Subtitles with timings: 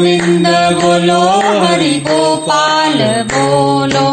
[0.00, 0.46] गोविन्द
[0.80, 1.22] बोलो
[1.62, 3.00] हरि गोपाल
[3.32, 4.04] बोलो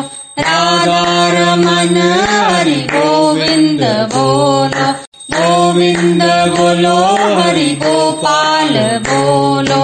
[0.45, 1.03] राधा
[1.35, 1.97] रमन
[2.31, 3.83] हरि गोविन्द
[4.13, 4.87] बोलो
[5.35, 6.23] गोविन्द
[6.57, 6.97] बोलो
[7.37, 8.75] हरि गोपाल
[9.07, 9.79] बोलो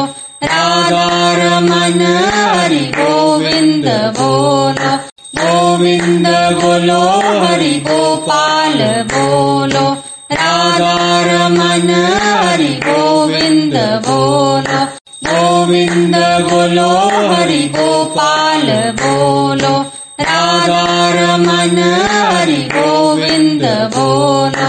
[0.52, 1.06] राधा
[1.42, 2.02] रमन
[2.36, 3.88] हरि गोविन्द
[4.20, 4.92] बोलो
[5.42, 6.28] गोविन्द
[6.64, 7.02] बोलो
[7.44, 8.80] हरि गोपाल
[9.14, 9.88] बोलो
[10.42, 10.94] राधा
[11.30, 13.76] रमन हरि गोविन्द
[14.08, 14.53] बोलो गोविन्द
[16.50, 16.90] बोलो
[17.32, 18.68] हरि गोपाल
[19.02, 19.74] बोलो
[20.22, 20.82] राधा
[21.18, 21.78] रमन
[22.12, 23.64] हरि गोविन्द
[23.96, 24.68] बोलो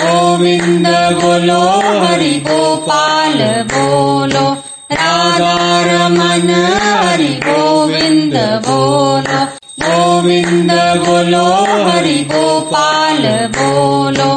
[0.00, 0.86] गोविन्द
[1.22, 1.60] बोलो
[2.04, 3.38] हरि गोपाल
[3.72, 4.44] बोलो
[4.92, 5.52] राधा
[5.90, 6.50] रमन
[6.84, 8.36] हरि गोविन्द
[8.68, 9.44] बोलो
[9.84, 10.72] गोविन्द
[11.06, 11.44] बोलो
[11.88, 13.22] हरि गोपाल
[13.58, 14.30] बोलो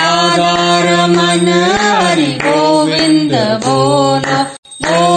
[0.00, 0.52] राधा
[0.90, 1.48] रमन
[1.82, 3.34] हरि गोविन्द
[3.66, 4.49] बोलो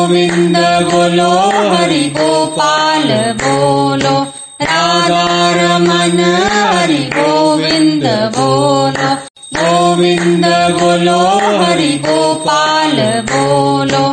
[0.03, 0.55] गोविन्द
[0.91, 1.31] बोलो
[1.73, 3.09] हरि गोपाल
[3.41, 4.16] बोलो
[4.69, 5.22] राधा
[5.58, 6.19] रमन
[6.53, 8.05] हरि गोविन्द
[8.38, 9.09] बोलो
[9.59, 10.45] गोविन्द
[10.80, 11.19] बोलो
[11.61, 12.97] हरि गोपाल
[13.31, 14.03] बोलो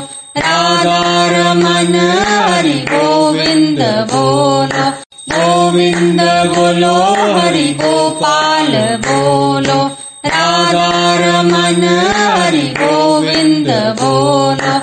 [0.46, 1.00] राधा
[1.34, 1.94] रमन
[2.28, 4.86] हरि गोविन्द बोलो
[5.34, 6.20] गोविन्द
[6.56, 6.94] बोलो
[7.38, 8.72] हरि गोपाल
[9.08, 9.80] बोलो
[10.34, 10.88] राधा
[11.24, 11.84] रमन
[12.18, 13.70] हरि गोविन्द
[14.02, 14.74] बोलो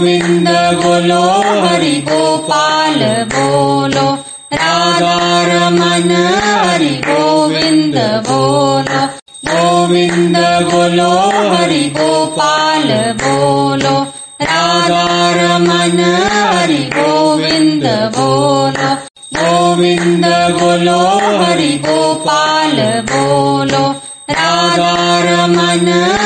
[0.00, 1.22] गोविन्द बोलो
[1.66, 4.12] हरि गोपाल बोलो,
[4.52, 6.10] राधा रमन
[6.44, 7.94] हरि गोविन्द
[8.28, 9.06] बोलो।
[9.50, 10.36] गोविन्द
[10.72, 11.10] बोलो
[11.54, 12.88] हरि गोपाल
[13.22, 14.06] बोलो,
[14.42, 17.84] राधा रमन हरि गोविन्द
[18.16, 18.94] बोलो।
[19.40, 20.26] गोविन्द
[20.60, 21.00] बोलो
[21.44, 22.76] हरि गोपाल
[23.12, 23.94] बोलो,
[24.30, 26.16] राधा रमन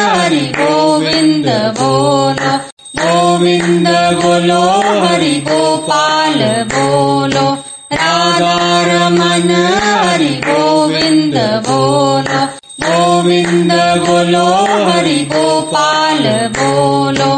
[3.33, 3.87] गोविन्द
[4.21, 4.61] बोलो
[5.03, 6.39] हरि गोपाल
[6.73, 7.45] बोलो
[7.99, 8.55] राधा
[8.89, 9.49] रमन
[9.83, 12.41] हरि गोविन्द बोलो
[12.85, 13.71] गोविन्द
[14.05, 14.45] बोलो
[14.89, 16.23] हरि गोपाल
[16.59, 17.31] बोलो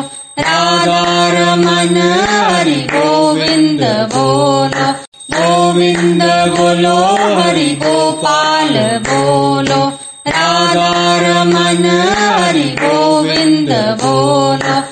[0.49, 0.99] राधा
[1.37, 1.97] रमन
[2.31, 3.83] हरि गोविन्द
[4.15, 4.91] बोलो
[5.37, 6.23] गोविन्द
[6.57, 6.95] बोलो
[7.39, 8.73] हरि गोपाल
[9.09, 9.83] बोलो
[10.37, 10.89] राधा
[11.27, 11.85] रमन
[12.19, 13.71] हरि गोविन्द
[14.03, 14.84] बोलो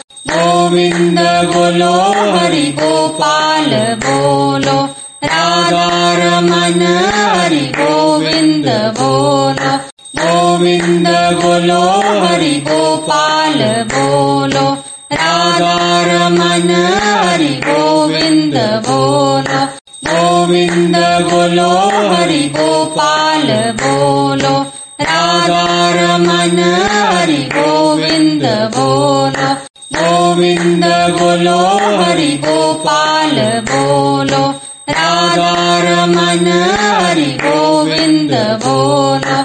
[0.74, 1.18] गोविन्द
[1.54, 1.92] बोलो
[2.34, 3.70] हरि गोपाल
[4.04, 4.78] बोलो
[5.24, 5.84] राधा
[6.20, 6.80] रमन
[7.14, 8.66] हरि गोविन्द
[8.98, 9.74] बोलो
[10.18, 11.06] गोविन्द
[11.42, 11.78] बोलो
[12.24, 13.62] हरि गोपाल
[13.94, 14.66] बोलो
[15.22, 15.76] राधा
[16.10, 16.70] रमन
[17.04, 18.56] हरि गोविन्द
[18.88, 19.62] बोलो
[20.10, 20.96] गोविन्द
[21.30, 21.70] बोलो
[22.10, 23.46] हरि गोपाल
[23.84, 24.56] बोलो
[25.10, 25.62] राधा
[26.00, 26.58] रमन
[26.90, 28.44] हरि गोविन्द
[28.76, 29.33] बोलो।
[30.34, 31.58] गोविन्द बोलो
[32.02, 33.36] हरि गोपाल
[33.70, 34.50] बोलो।
[34.90, 36.46] राधा रमन
[36.80, 39.36] हरि गोविन्द बोलो।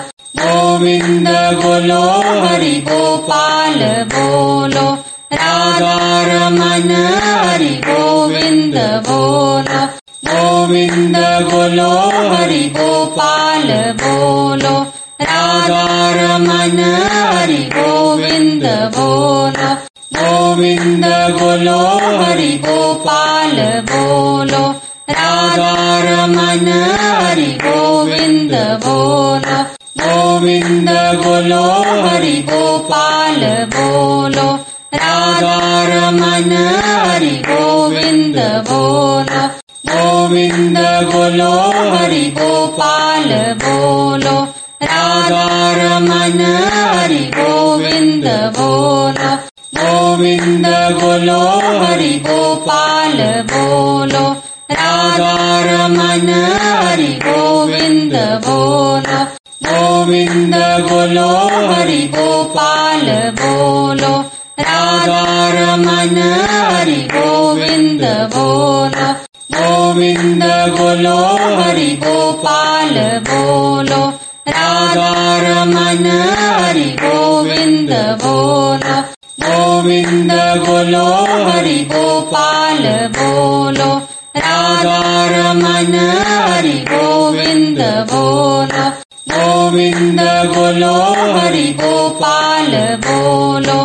[0.41, 1.27] गोविन्द
[1.63, 2.01] बोलो
[2.45, 3.79] हरि गोपाल
[4.15, 4.93] बोलो।
[5.33, 6.91] राधा रमन
[7.23, 8.77] हरि गोविन्द
[9.09, 9.85] बोलो।
[10.31, 11.17] गोविन्द
[11.51, 11.91] बोलो
[12.35, 13.67] हरि गोपाल
[14.01, 14.85] बोलो।
[15.21, 16.79] राधा रमन
[21.38, 21.78] बोलो
[22.18, 23.56] हरि गोपाल
[23.90, 24.62] बोलो
[25.10, 25.72] राधा
[26.04, 26.68] रमन
[27.00, 28.52] हरि गोविन्द
[28.84, 29.58] बोलो
[30.02, 30.88] गोविन्द
[31.24, 31.62] बोलो
[32.06, 33.40] हरि गोपाल
[33.76, 34.46] बोलो
[34.94, 35.56] राधा
[35.92, 36.52] रमन
[36.86, 38.38] हरि गोविन्द
[38.70, 39.46] बोलो
[39.92, 40.78] गोविन्द
[41.12, 41.52] बोलो
[41.96, 43.30] हरि गोपाल
[43.64, 44.36] बोलो
[44.92, 45.46] राधा
[45.80, 46.40] रमन
[46.74, 48.26] हरि गोविन्द
[48.58, 49.32] बोलो
[50.19, 50.65] गोविन्द
[51.01, 51.39] बोलो
[51.85, 53.17] हरि गोपाल
[53.51, 54.35] बोलो,
[54.71, 56.27] राधा रमन
[56.61, 58.13] हरि गोविन्द
[58.47, 59.23] बोलो।
[59.69, 60.55] गोविन्द
[60.89, 61.29] बोलो
[61.73, 63.05] हरि गोपाल
[63.41, 64.19] बोलो,
[64.59, 65.23] राधा
[65.53, 66.17] रमन
[66.49, 68.01] हरि गोविन्द
[68.35, 69.13] बोलो।
[69.57, 70.43] गोविन्द
[70.79, 71.17] बोलो
[71.61, 72.95] हरि गोपाल
[73.29, 74.13] बोलो,
[74.49, 76.05] राधा रमन
[76.39, 77.89] हरि गोविंद
[78.23, 78.68] बोलो।
[79.79, 80.31] गोविंद
[80.63, 81.03] बोलो
[81.49, 82.83] हरि गोपाल
[83.17, 83.87] बोलो
[84.37, 84.97] राधा
[85.31, 85.93] रमन
[86.29, 87.79] हरि गोविंद
[88.11, 88.83] बोलो
[89.31, 90.19] गोविंद
[90.55, 90.91] बोलो
[91.35, 93.79] हरि गोपाल बोलो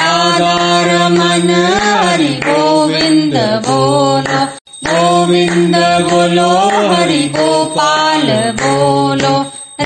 [0.00, 0.56] राधा
[0.88, 1.54] रमन
[1.84, 3.36] हरि गोविंद
[3.68, 4.42] बोलो
[4.88, 5.76] गोविंद
[6.10, 6.50] बोलो
[6.90, 8.26] हरि गोपाल
[8.62, 9.36] बोलो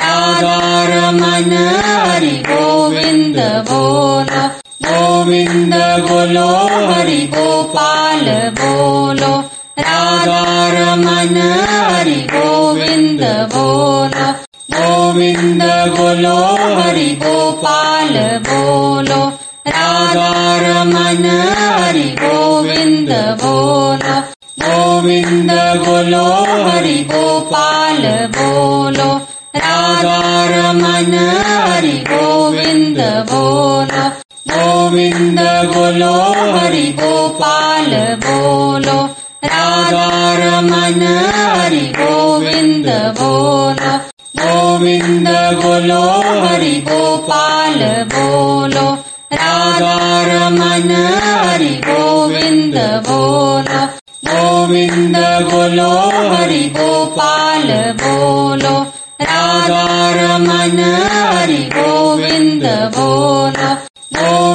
[0.06, 0.56] राधा
[0.94, 1.52] रमन
[1.84, 3.38] हरि गोविंद
[3.70, 4.19] बोलो।
[5.30, 5.74] गोविंद
[6.06, 6.46] बोलो
[6.90, 8.24] हरि गोपाल
[8.60, 9.34] बोलो
[9.78, 10.40] राधा
[10.74, 11.36] रमन
[11.66, 13.22] हरि गोविंद
[13.52, 14.26] बोलो
[14.74, 15.62] गोविंद
[15.96, 16.34] बोलो
[16.78, 18.18] हरि गोपाल
[18.48, 19.20] बोलो
[19.76, 20.28] राधा
[20.64, 21.24] रमन
[21.78, 23.12] हरि गोविंद
[23.42, 24.18] बोलो
[24.66, 25.50] गोविंद
[25.86, 26.26] बोलो
[26.66, 28.02] हरि गोपाल
[28.38, 29.10] बोलो
[29.62, 30.18] राधा
[30.54, 31.14] रमन
[31.46, 33.00] हरि गोविंद
[33.30, 33.79] बोलो।
[34.90, 36.14] गोविंद बोलो
[36.58, 37.90] हरि गोपाल
[38.26, 39.02] बोलो,
[39.44, 41.02] राधा रमन
[41.34, 42.86] हरि गोविंद
[43.20, 43.92] बोलो।
[44.42, 46.02] गोविंद बोलो
[46.46, 47.78] हरि गोपाल
[48.14, 48.92] बोलो,
[49.32, 50.90] राधा रमन
[51.22, 52.74] हरि गोविंद
[53.08, 53.86] बोलो।
[54.34, 55.16] गोविंद
[55.52, 55.90] बोलो
[56.34, 57.68] हरि गोपाल
[58.02, 58.80] बोलो,
[59.22, 60.78] राधा रमन
[61.12, 62.62] हरि गोविंद
[62.96, 63.79] बोलो।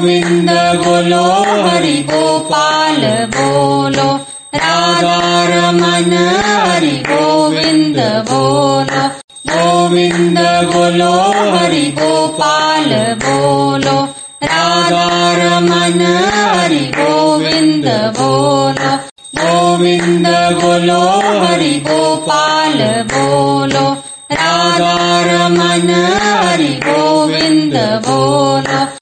[0.05, 0.49] गोविंद
[0.85, 1.21] बोलो
[1.65, 3.01] हरि गोपाल
[3.35, 4.09] बोलो
[4.55, 5.15] राधा
[5.51, 6.11] रमन
[6.57, 7.97] हरि गोविंद
[8.29, 9.05] बोलो
[9.51, 10.37] गोविंद
[10.73, 11.09] बोलो
[11.55, 12.93] हरि गोपाल
[13.23, 13.97] बोलो
[14.51, 15.07] राधा
[15.41, 16.01] रमन
[16.35, 17.87] हरि गोविंद
[18.19, 18.91] बोलो
[19.41, 20.27] गोविंद
[20.61, 21.01] बोलो
[21.45, 22.77] हरि गोपाल
[23.15, 23.87] बोलो
[24.43, 24.93] राधा
[25.31, 25.89] रमन
[26.21, 27.75] हरि गोविंद
[28.07, 28.94] बोलो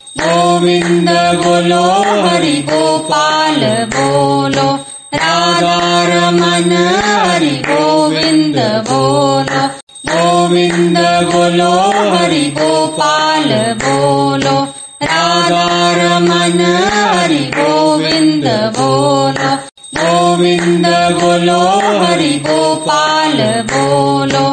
[0.64, 1.10] गोविंद
[1.44, 1.86] बोलो
[2.26, 3.64] हरि गोपाल
[3.96, 4.68] बोलो
[5.14, 5.74] राधा
[6.10, 6.72] रमन
[7.06, 8.56] हरि गोविंद
[8.90, 9.64] बोलो
[10.12, 10.98] गोविंद
[11.34, 11.72] बोलो
[12.14, 13.50] हरि गोपाल
[13.84, 14.56] बोलो
[15.04, 15.66] राधा
[16.00, 16.60] रमन
[16.94, 18.48] हरि गोविंद
[18.80, 19.52] बोलो
[20.00, 20.88] गोविंद
[21.20, 21.62] बोलो
[22.06, 23.38] हरि गोपाल
[23.74, 24.48] बोलो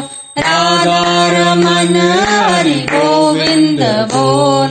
[0.49, 1.01] राधा
[1.37, 1.97] रमन
[2.51, 3.83] हरि गोविंद
[4.15, 4.70] बोलो।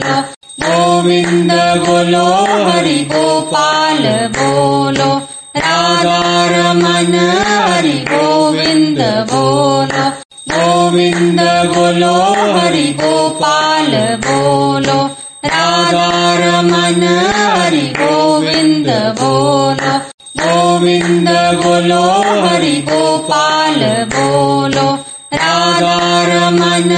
[1.69, 2.25] बोलो
[2.67, 4.03] हरि गोपाल
[4.37, 5.09] बोलो
[5.57, 6.17] राधा
[6.51, 7.13] रमन
[7.47, 8.99] हरि गोविंद
[9.31, 10.05] बोलो
[10.53, 11.39] गोविंद
[11.75, 12.13] बोलो
[12.57, 13.91] हरि गोपाल
[14.25, 14.97] बोलो
[15.45, 16.07] राधा
[16.43, 17.03] रमन
[17.35, 18.89] हरि गोविंद
[19.21, 19.97] बोलो
[20.41, 21.29] गोविंद
[21.63, 22.03] बोलो
[22.47, 23.83] हरि गोपाल
[24.15, 24.87] बोलो
[25.33, 25.97] राधा
[26.31, 26.91] रमन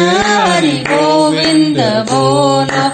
[0.47, 1.79] हरि गोविंद
[2.11, 2.85] बोलो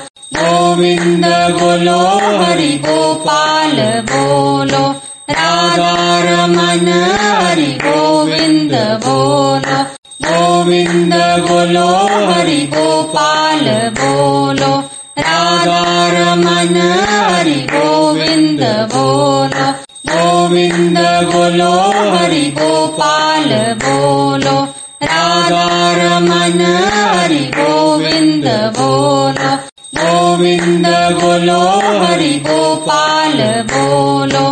[0.78, 1.98] गोविंद बोलो,
[2.44, 4.94] हरि गोपाल बोलो।
[5.30, 6.88] राधा रमन,
[7.20, 8.72] हरि गोविंद
[9.06, 9.82] बोलो।
[10.28, 11.14] गोविंद
[11.48, 11.88] बोलो,
[12.32, 13.64] हरि गोपाल
[14.00, 14.78] बोलो।
[15.18, 16.76] राधा रमन,
[17.08, 18.60] हरि गोविंद
[18.94, 19.72] बोलो।
[20.12, 20.98] गोविंद
[21.34, 21.72] बोलो,
[22.16, 24.68] हरि गोपाल बोलो।
[25.02, 26.60] राधा रमन,
[27.18, 28.44] हरि गोविंद
[28.78, 29.27] बोलो।
[30.37, 30.85] गोविंद
[31.19, 31.59] बोलो
[32.01, 33.37] हरि गोपाल
[33.71, 34.43] बोलो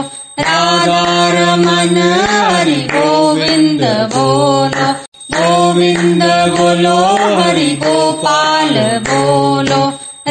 [0.47, 1.01] राधा
[1.35, 1.97] रमन
[2.29, 4.87] हरि गोविंद बोलो
[5.35, 6.23] गोविंद
[6.57, 6.95] बोलो
[7.41, 8.73] हरि गोपाल
[9.09, 9.81] बोलो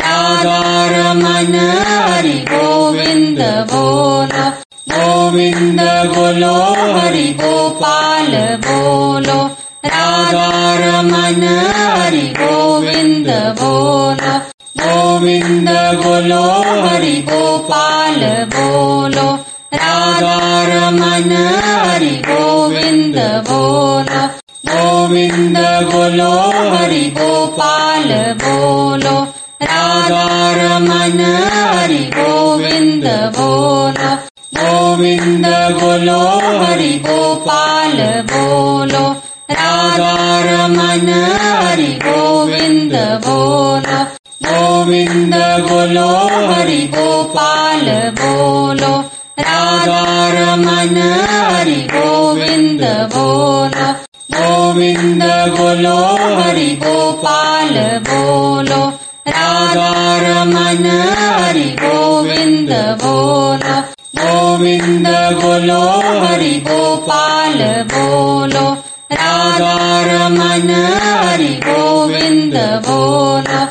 [0.07, 0.59] राधा
[0.95, 1.55] रमन
[1.91, 3.41] हरि गोविंद
[3.73, 4.49] बोलो
[4.95, 5.81] गोविंद
[6.17, 6.55] बोलो
[6.99, 8.33] हरि गोपाल
[8.67, 9.41] बोलो
[9.95, 10.49] राधा
[10.85, 11.43] रमन
[11.79, 13.31] हरि गोविंद
[13.63, 14.14] बोलो
[15.26, 15.70] गोविंद
[16.02, 16.42] बोलो
[16.86, 18.20] हरि गोपाल
[18.56, 19.24] बोलो
[19.74, 20.34] राधा
[21.86, 23.18] हरि गोविंद
[23.48, 24.22] बोलो
[24.70, 25.58] गोविंद
[25.92, 26.30] बोलो
[26.76, 28.14] हरि गोपाल
[28.44, 29.16] बोलो
[29.72, 30.22] राधा
[31.74, 34.14] हरि गोविंद बोलो
[34.62, 35.46] गोविंद
[35.82, 36.20] बोलो
[36.62, 37.98] हरि गोपाल
[38.34, 39.06] बोलो
[39.58, 40.14] राधा
[41.58, 44.05] हरि गोविंद बोलो
[44.86, 45.34] गोविंद
[45.70, 46.10] बोलो
[46.54, 47.86] हरि गोपाल
[48.22, 48.98] बोलो,
[49.40, 50.98] राधा रमन
[51.30, 52.82] हरि गोविंद
[53.16, 53.88] बोलो।
[54.38, 55.24] गोविंद
[55.58, 55.98] बोलो
[56.40, 57.74] हरि गोपाल
[58.10, 58.94] बोलो,
[59.28, 60.86] राधा रमन
[61.18, 62.70] हरि गोविंद
[63.04, 63.82] बोलो।
[64.22, 65.08] गोविंद
[65.42, 65.82] बोलो
[66.26, 67.60] हरि गोपाल
[67.94, 68.78] बोलो,
[69.14, 70.70] राधा रमन
[71.02, 72.54] हरि गोविन्द
[72.88, 73.65] बोलो।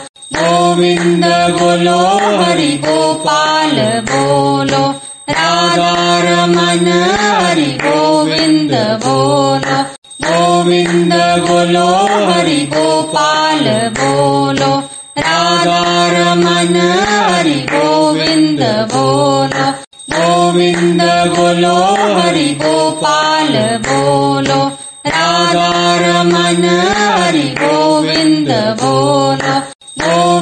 [0.75, 1.25] गोविन्द
[1.61, 1.99] बोलो
[2.43, 3.76] हरि गोपाल
[4.11, 4.90] बोलो।
[5.31, 6.88] राधा रमन
[7.21, 9.83] हरि गोविन्द बोलो।
[10.26, 11.12] गोविन्द
[11.49, 11.87] बोलो
[12.26, 13.64] हरि गोपाल
[14.00, 14.78] बोलो।
[15.19, 16.76] राधा रमन
[17.09, 18.62] हरि गोविन्द
[18.95, 19.71] बोलो।
[20.16, 21.02] गोविन्द
[21.37, 21.76] बोलो
[22.21, 23.52] हरि गोपाल
[23.88, 24.69] बोलो।
[25.07, 26.64] राधा रमन
[26.97, 28.49] हरि गोविन्द
[28.83, 29.63] बोलो।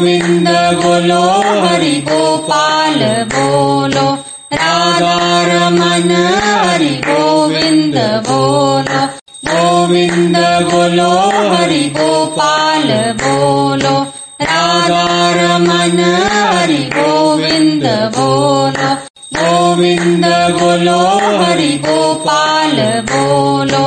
[0.03, 0.49] गोविन्द
[0.83, 1.25] बोलो
[1.65, 3.01] हरि गोपाल
[3.35, 4.07] बोलो
[4.53, 5.13] राधा
[5.49, 6.11] रमन
[6.45, 7.95] हरि गोविन्द
[8.29, 9.03] बोलो
[9.51, 10.37] गोविन्द
[10.73, 11.11] बोलो
[11.53, 12.89] हरि गोपाल
[13.23, 13.95] बोलो
[14.43, 15.05] राधा
[15.39, 16.01] रमन
[16.33, 18.91] हरि गोविन्द बोलो
[19.39, 20.25] गोविन्द
[20.59, 20.99] बोलो
[21.43, 22.77] हरि गोपाल
[23.13, 23.85] बोलो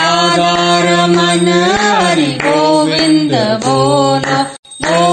[0.00, 0.50] राधा
[0.88, 1.48] रमन
[2.02, 3.34] हरि गोविन्द
[3.66, 4.51] बोलो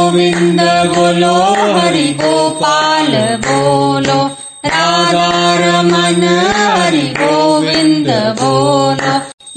[0.09, 0.61] गोविन्द
[0.95, 1.33] बोलो
[1.79, 3.11] हरि गोपाल
[3.45, 4.25] बोलो।
[4.65, 6.23] राधा रमन
[6.57, 8.07] हरि गोविन्द
[8.41, 9.13] बोलो।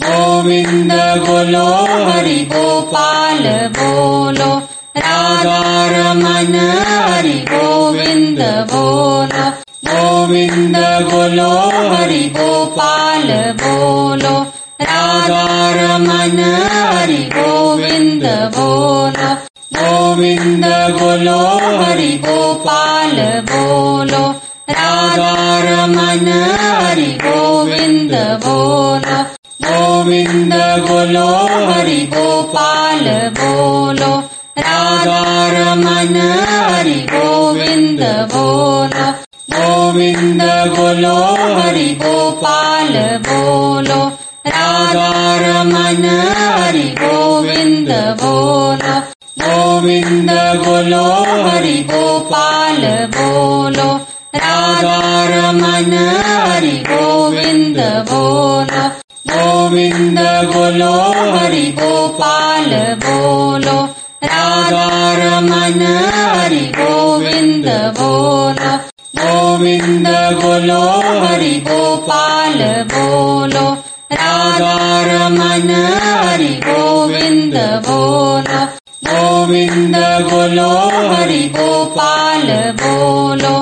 [0.07, 1.67] गोविन्द बोलो
[2.11, 3.43] हरि गोपाल
[3.79, 4.59] बोलो।
[4.97, 6.55] राधा रमन
[6.87, 8.41] हरि गोविन्द
[8.73, 9.51] बोलो।
[9.93, 10.77] गोविन्द
[11.13, 11.51] बोलो
[11.97, 14.47] हरि गोपाल बोलो।
[14.83, 16.41] राधा रमन
[16.73, 18.25] हरि गोविन्द
[18.57, 19.42] बोलो।
[20.12, 20.66] गोविन्द
[21.00, 21.40] बोलो
[21.82, 23.18] हरि गोपाल
[23.50, 24.24] बोलो
[24.78, 25.30] राधा
[25.66, 26.28] रमन
[26.62, 28.14] हरि गोविन्द
[28.46, 29.20] बोलो
[29.68, 30.54] गोविन्द
[30.88, 31.28] बोलो
[31.70, 33.06] हरि गोपाल
[33.40, 34.12] बोलो
[34.68, 35.22] राधा
[35.56, 36.16] रमन
[36.50, 39.08] हरि गोविन्द बोलो
[39.56, 40.42] गोविन्द
[40.78, 41.18] बोलो
[41.60, 42.94] हरि गोपाल
[43.30, 44.02] बोलो
[44.56, 45.10] राधा
[45.46, 46.06] रमन
[46.40, 47.92] हरि गोविन्द
[48.24, 48.96] बोलो
[49.82, 50.30] गोविन्द
[50.64, 51.04] बोलो
[51.46, 52.82] हरि गोपाल
[53.16, 53.88] बोलो
[54.44, 54.98] राधा
[55.32, 55.94] रमन
[56.26, 58.84] हरि गोविन्द बोलो
[59.32, 60.20] गोविन्द
[60.54, 60.92] बोलो
[61.38, 62.70] हरि गोपाल
[63.06, 63.78] बोलो
[64.34, 64.86] राधा
[65.22, 65.82] रमन
[66.18, 67.68] हरि गोविन्द
[68.00, 68.76] बोलो
[69.22, 70.08] गोविन्द
[70.44, 70.82] बोलो
[71.26, 72.60] हरि गोपाल
[72.94, 73.68] बोलो
[74.22, 74.76] राधा
[75.10, 75.70] रमन
[76.06, 78.31] हरि गोविन्द बोलो
[79.42, 79.96] गोविन्द
[80.30, 80.72] बोलो
[81.12, 82.48] हरि गोपाल
[82.82, 83.54] बोलो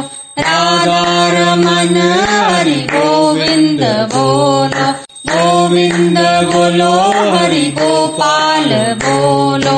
[0.46, 1.04] राधा
[1.36, 1.96] रमन
[2.32, 3.84] हरि गोविन्द
[4.14, 4.88] बोलो
[5.32, 6.18] गोविन्द
[6.54, 6.92] बोलो
[7.36, 8.70] हरि गोपाल
[9.06, 9.78] बोलो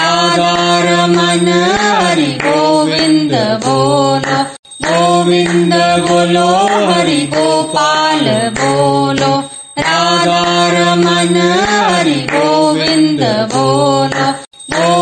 [0.00, 0.50] राधा
[0.88, 1.48] रमन
[1.82, 3.34] हरि गोविन्द
[3.66, 4.40] बोलो
[4.88, 5.74] गोविन्द
[6.08, 6.48] बोलो
[6.90, 8.24] हरि गोपाल
[8.60, 9.34] बोलो
[9.88, 10.40] राधा
[10.78, 11.36] रमन
[11.70, 13.22] हरि गोविन्द
[13.54, 14.30] बोलो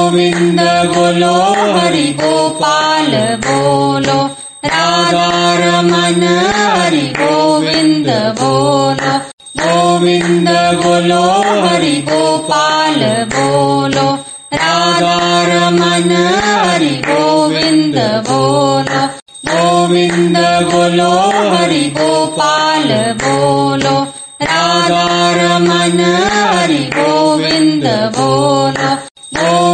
[0.05, 0.61] गोविन्द
[0.95, 1.35] बोलो
[1.75, 3.13] हरि गोपाल
[3.47, 4.17] बोलो
[4.73, 5.29] राधा
[5.61, 6.23] रमन
[6.57, 8.09] हरि गोविन्द
[8.41, 9.13] बोलो
[9.61, 10.49] गोविन्द
[10.83, 11.23] बोलो
[11.65, 13.01] हरि गोपाल
[13.35, 14.07] बोलो
[14.63, 15.17] राधा
[15.53, 16.13] रमन
[16.45, 17.99] हरि गोविन्द
[18.29, 19.03] बोलो
[19.51, 20.39] गोविन्द
[20.73, 21.11] बोलो
[21.55, 22.89] हरि गोपाल
[23.25, 23.97] बोलो
[24.51, 25.05] राधा
[25.41, 26.01] रमन
[26.33, 27.87] हरि गोविन्द
[28.19, 28.84] बोलो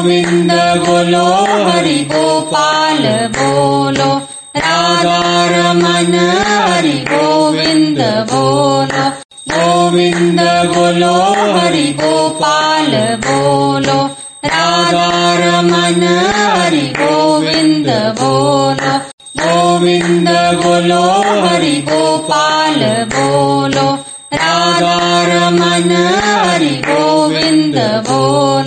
[0.01, 1.25] गोविन्द बोलो
[1.69, 3.03] हरि गोपाल
[3.37, 4.17] बोलो।
[4.57, 6.15] राधा रमन
[6.47, 9.09] हरि गोविन्द बोलो।
[9.53, 10.39] गोविन्द
[10.75, 11.13] बोलो
[11.57, 12.91] हरि गोपाल
[13.27, 14.05] बोलो।
[14.45, 16.03] राधा रमन
[16.35, 17.89] हरि गोविन्द
[18.21, 18.97] बोलो।
[19.43, 20.29] गोविन्द
[20.63, 21.03] बोलो
[21.47, 22.79] हरि गोपाल
[23.15, 23.95] बोलो।
[24.33, 25.91] राधा रमन
[26.23, 27.75] हरि गोविन्द
[28.09, 28.60] बोलो।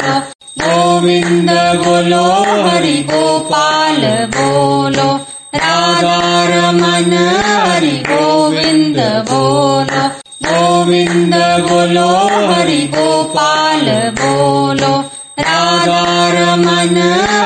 [1.43, 1.49] गोविन्द
[1.83, 2.25] बोलो
[2.65, 4.03] हरि गोपाल
[4.35, 5.07] बोलो
[5.55, 6.19] राधा
[6.51, 7.13] रमन
[7.47, 8.99] हरि गोविन्द
[9.29, 10.03] बोलो
[10.47, 11.35] गोविन्द
[11.67, 12.07] बोलो
[12.51, 13.85] हरि गोपाल
[14.21, 14.93] बोलो
[15.39, 15.99] राधा
[16.37, 16.97] रमन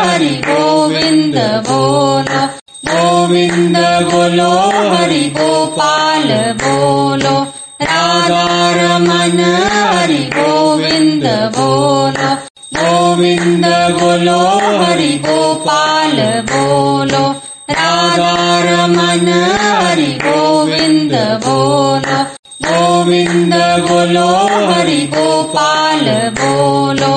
[0.06, 1.38] हरि गोविन्द
[1.70, 2.46] बोलो
[2.92, 3.78] गोविन्द
[4.14, 4.52] बोलो
[4.94, 6.30] हरि गोपाल
[6.64, 7.36] बोलो
[7.82, 8.46] राधा
[8.82, 9.40] रमन
[9.74, 11.26] हरि गोविन्द
[11.58, 12.07] बोलो
[13.18, 13.66] गोविन्द
[14.00, 14.40] बोलो
[14.80, 16.18] हरि गोपाल
[16.50, 17.22] बोलो
[17.78, 18.34] राधा
[18.66, 19.30] रमन
[19.62, 21.14] हरि गोविन्द
[21.46, 22.18] बोलो
[22.66, 23.54] गोविन्द
[23.88, 24.28] बोलो
[24.70, 26.06] हरि गोपाल
[26.40, 27.12] बोलो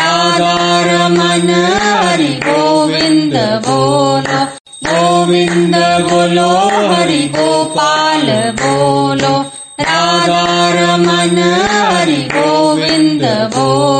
[0.00, 0.54] राधा
[0.90, 1.50] रमन
[1.82, 3.36] हरि गोविन्द
[3.66, 4.40] बोलो
[4.88, 5.76] गोविन्द
[6.10, 6.50] बोलो
[6.92, 8.28] हरि गोपाल
[8.62, 9.34] बोलो
[9.90, 10.44] राधा
[10.78, 11.38] रमन
[11.74, 13.24] हरि गोविन्द
[13.56, 13.99] बोलो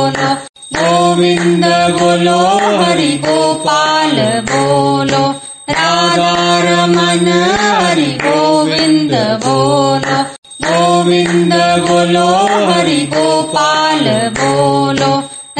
[1.81, 2.39] बोलो
[2.81, 4.17] हरि गोपाल
[4.49, 5.21] बोलो
[5.69, 7.27] राधारमण
[7.61, 9.13] हरि गोविन्द
[9.45, 10.17] बोलो
[10.65, 11.53] गोविन्द
[11.87, 12.27] बोलो
[12.71, 14.05] हरि गोपाल
[14.39, 15.11] बोलो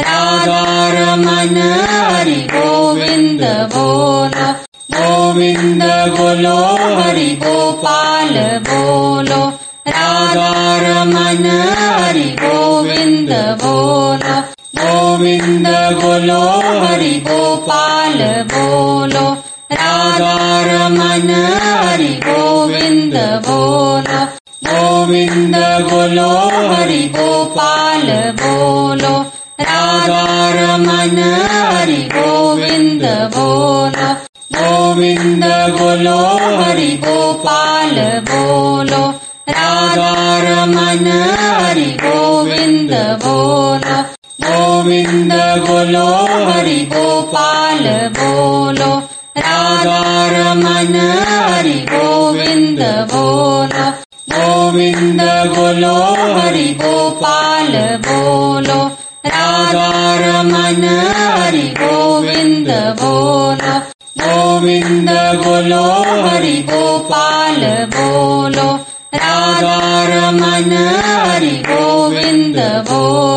[0.08, 1.56] राधारमण
[2.12, 3.42] हरि गोविन्द
[3.74, 4.48] बोलो
[4.98, 5.82] गोविन्द
[6.18, 6.56] बोलो
[7.00, 8.34] हरि गोपाल
[8.70, 9.42] बोलो
[9.88, 13.32] राधारमण हरि गोविन्द
[13.64, 14.36] बोलो
[15.23, 15.67] गोविन्द
[15.99, 16.39] बोलो
[16.83, 18.17] हरि गोपाल
[18.53, 19.23] बोलो,
[19.71, 23.15] राधारमण हरि गोविन्द
[23.45, 24.19] बोलो
[24.67, 25.55] गोविन्द
[25.89, 26.27] बोलो
[26.73, 28.07] हरि गोपाल
[28.41, 29.13] बोलो,
[29.61, 34.13] राधारमण हरि गोविन्द बोलो
[34.59, 35.45] गोविन्द
[35.79, 36.32] बोलो
[45.52, 46.06] बोलो
[46.48, 47.84] हरि गोपाल
[48.18, 48.90] बोलो
[49.38, 50.94] राधारमण
[51.28, 52.80] हरि गोविन्द
[53.12, 53.86] बोलो
[54.34, 55.20] गोविन्द
[55.56, 55.94] बोलो
[56.38, 57.72] हरि गोपाल
[58.06, 58.80] बोलो
[59.34, 60.84] राधारमण
[61.18, 62.70] हरि गोविन्द
[63.02, 63.76] बोलो
[64.24, 65.10] गोविन्द
[65.44, 65.84] बोलो
[66.26, 67.60] हरि गोपाल
[67.96, 68.68] बोलो
[69.14, 70.72] राधारमण
[71.06, 72.58] हरि गोविन्द
[72.90, 73.31] बोलो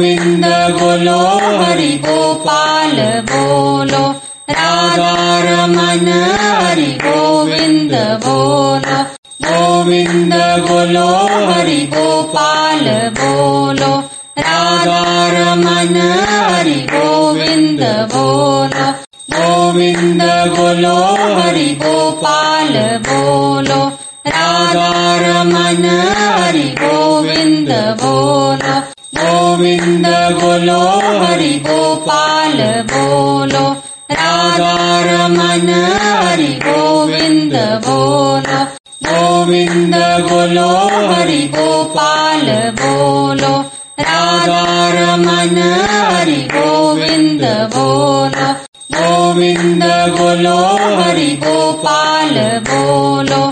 [0.00, 0.44] गोविन्द
[0.80, 1.18] बोलो
[1.60, 2.96] हरि गोपाल
[3.30, 4.04] बोलो,
[4.50, 7.92] राधारमण हरि गोविन्द
[8.24, 9.00] बोलो
[9.44, 10.32] गोविन्द
[10.68, 11.06] बोलो
[11.50, 12.88] हरि गोपाल
[13.18, 13.92] बोलो,
[14.38, 15.96] राधारमण
[16.30, 17.82] हरि गोविन्द
[18.14, 18.86] बोलो
[19.34, 20.22] गोविन्द
[20.56, 20.96] बोलो
[21.40, 22.72] हरि गोपाल
[23.08, 23.82] बोलो,
[24.28, 25.84] राधारमण
[26.16, 27.70] हरि गोविन्द
[28.02, 28.89] बोलो
[29.59, 30.05] गोविन्द
[30.41, 30.81] बोलो
[31.21, 32.59] हरि गोपाल
[32.91, 33.63] बोलो
[34.19, 35.67] राधारमण
[36.03, 37.55] हरि गोविन्द
[37.87, 38.59] बोलो
[39.07, 39.95] गोविन्द
[40.29, 40.69] बोलो
[41.11, 42.47] हरि गोपाल
[42.81, 43.51] बोलो
[44.07, 45.57] राधारमण
[45.91, 47.43] हरि गोविन्द
[47.75, 48.47] बोलो
[48.97, 49.83] गोविन्द
[50.19, 50.57] बोलो
[51.01, 52.35] हरि गोपाल
[52.71, 53.43] बोलो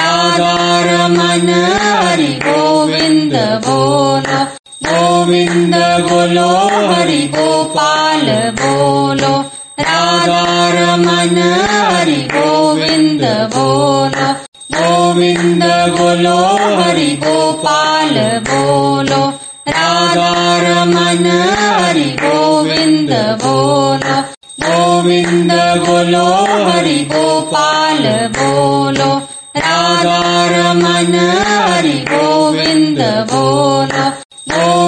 [0.00, 4.11] राधारमण हरि गोविन्द बोलो गोविन्द
[5.92, 6.48] बोलो
[6.90, 8.26] हरि गोपाल
[8.60, 9.32] बोलो
[9.80, 11.36] राधारमण
[11.70, 13.22] हरि गोविन्द
[13.54, 14.28] बोलो
[14.76, 15.64] गोविन्द
[15.98, 16.36] बोलो
[16.80, 18.14] हरि गोपाल
[18.48, 19.20] बोलो
[19.68, 21.26] राधारमण
[21.60, 23.12] हरि गोविन्द
[23.44, 24.20] बोलो
[24.66, 25.52] गोविन्द
[25.86, 26.26] बोलो
[26.70, 28.06] हरि गोपाल
[28.38, 29.10] बोलो
[29.66, 33.00] राधारमण हरि गोविन्द
[33.32, 34.06] बोलो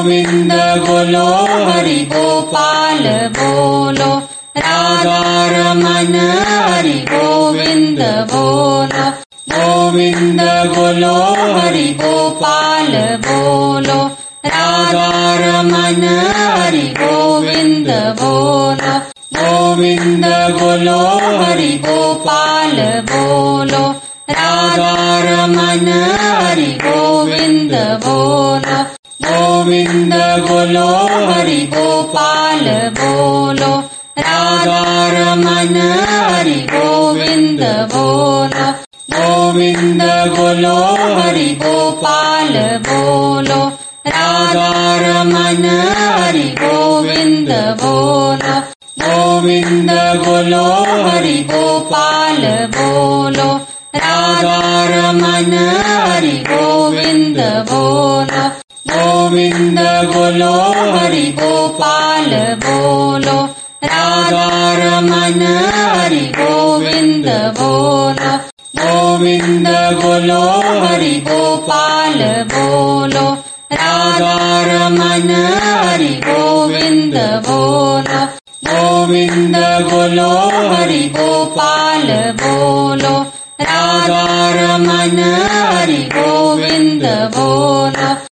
[0.05, 0.51] गोविन्द
[0.85, 1.27] बोलो
[1.67, 3.05] हरि गोपाल
[3.37, 4.09] बोलो
[4.57, 6.13] राधारमण
[6.49, 9.05] हरि गोविन्द बोलो।
[9.53, 10.41] गोविन्द
[10.75, 11.15] बोलो
[11.57, 12.93] हरि गोपाल
[13.25, 13.97] बोलो
[14.45, 16.03] राधारमण
[16.37, 17.89] हरि गोविन्द
[18.21, 18.95] बोलो।
[19.41, 20.25] गोविन्द
[20.61, 20.99] बोलो
[21.41, 22.77] हरि गोपाल
[23.11, 23.85] बोलो
[24.39, 25.87] राधारमण
[26.37, 27.73] हरि गोविन्द
[28.05, 28.44] बोलो।
[29.64, 30.14] गोविन्द
[30.48, 30.86] बोलो
[31.28, 32.64] हरि गोपाल
[32.98, 33.70] बोलो
[34.26, 35.76] राधारमण
[36.08, 38.66] हरि गोविन्द बोलो
[39.14, 40.02] गोविन्द
[40.36, 40.74] बोलो
[41.20, 42.52] हरि गोपाल
[42.88, 43.60] बोलो
[44.16, 45.64] राधारमण
[46.00, 47.50] हरि गोविन्द
[47.82, 48.58] बोलो
[49.04, 49.90] गोविन्द
[50.26, 50.64] बोलो
[51.08, 52.42] हरि गोपाल
[52.76, 53.48] बोलो
[54.04, 55.52] राधारमण
[55.88, 57.40] हरि गोविन्द
[57.72, 58.23] बोलो
[59.35, 59.79] गोविन्द
[60.11, 60.51] बोलो
[60.95, 62.29] हरि गोपाल
[62.65, 63.33] बोलो,
[63.83, 68.31] राधारमण हरि गोविन्द बोलो
[68.79, 69.67] गोविन्द
[70.01, 70.39] बोलो
[70.83, 72.19] हरि गोपाल
[72.53, 73.25] बोलो,
[73.81, 75.29] राधारमण
[75.63, 77.17] हरि गोविन्द
[77.47, 78.21] बोलो
[78.69, 79.57] गोविन्द
[79.89, 80.29] बोलो
[80.69, 82.07] हरि गोपाल
[82.43, 83.17] बोलो,
[83.61, 85.19] राधारमण
[85.51, 88.24] हरि गोविन्द बोलो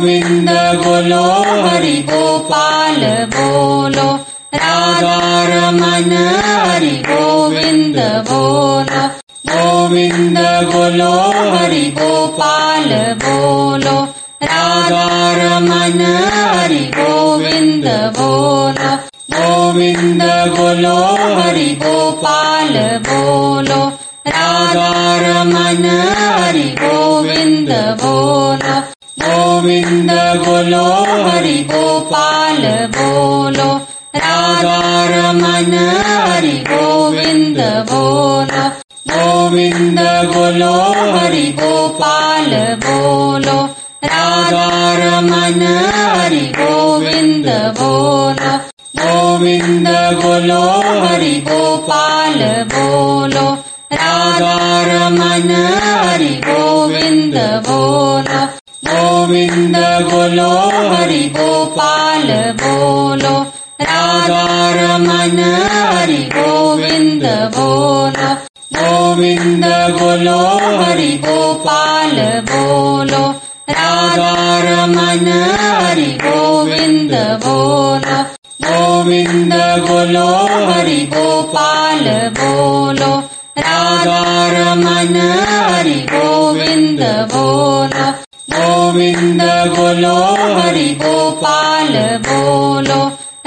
[0.00, 0.48] गोविन्द
[0.82, 1.24] बोलो
[1.62, 4.06] हरि गोपाल बोलो
[4.54, 6.12] राधारमण
[6.44, 9.02] हरि गोविन्द बोलो।
[9.50, 10.38] गोविन्द
[10.72, 11.12] बोलो
[11.52, 12.88] हरि गोपाल
[13.24, 13.96] बोलो
[14.52, 16.00] राधारमण
[16.32, 18.96] हरि गोविन्द बोलो।
[19.36, 20.22] गोविन्द
[20.56, 20.96] बोलो
[21.40, 22.74] हरि गोपाल
[23.10, 23.82] बोलो
[24.38, 25.84] राधारमण
[26.40, 27.70] हरि गोविन्द
[28.02, 28.79] बोलो।
[29.60, 30.10] गोविन्द
[30.46, 30.84] बोलो
[31.28, 32.62] हरि गोपाल
[32.96, 33.76] बोलो।
[34.16, 35.74] राधा रमन
[36.06, 37.58] हरि गोविन्द
[37.92, 38.68] बोलो।
[39.12, 39.98] गोविन्द
[40.34, 40.72] बोलो
[41.12, 42.50] हरि गोपाल
[42.86, 43.64] बोलो।
[44.04, 45.62] राधा रमन
[45.94, 47.48] हरि गोविन्द
[47.80, 48.56] बोलो।
[49.02, 49.88] गोविन्द
[50.24, 50.62] बोलो
[51.06, 53.54] हरि गोपाल बोलो।
[53.92, 55.50] राधा रमन
[55.82, 57.34] हरि गोविन्द
[57.68, 58.49] बोलो।
[59.30, 59.76] गोविन्द
[60.10, 60.52] बोलो
[60.92, 62.28] हरि गोपाल
[62.62, 63.34] बोलो
[63.80, 64.40] राधा
[64.76, 65.38] रमन
[65.72, 67.24] हरि गोविन्द
[67.56, 68.30] बोलो
[68.78, 69.64] गोविन्द
[70.00, 70.38] बोलो
[70.80, 72.16] हरि गोपाल
[72.50, 73.22] बोलो
[73.70, 74.32] राधा
[74.66, 75.28] रमन
[75.60, 77.14] हरि गोविन्द
[77.44, 78.18] बोलो
[78.66, 79.54] गोविन्द
[79.86, 80.26] बोलो
[80.70, 82.04] हरि गोपाल
[82.40, 83.12] बोलो
[83.68, 84.18] राधा
[84.56, 87.02] रमन हरि गोविन्द
[87.34, 88.19] बोलो
[88.89, 89.41] गोविन्द
[89.77, 90.15] बोलो
[90.57, 91.93] हरि गोपाल
[92.27, 92.99] बोलो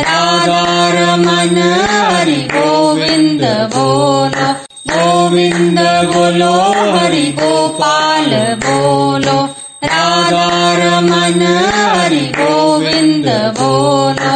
[0.08, 0.60] राधा
[0.96, 1.56] रमन
[1.90, 3.42] हरि गोविन्द
[3.74, 4.46] बोलो
[4.92, 5.78] गोविन्द
[6.12, 6.52] बोलो
[6.94, 8.30] हरि गोपाल
[8.66, 9.36] बोलो
[9.92, 10.46] राधा
[10.82, 11.42] रमन
[11.74, 13.28] हरि गोविन्द
[13.60, 14.32] बोलो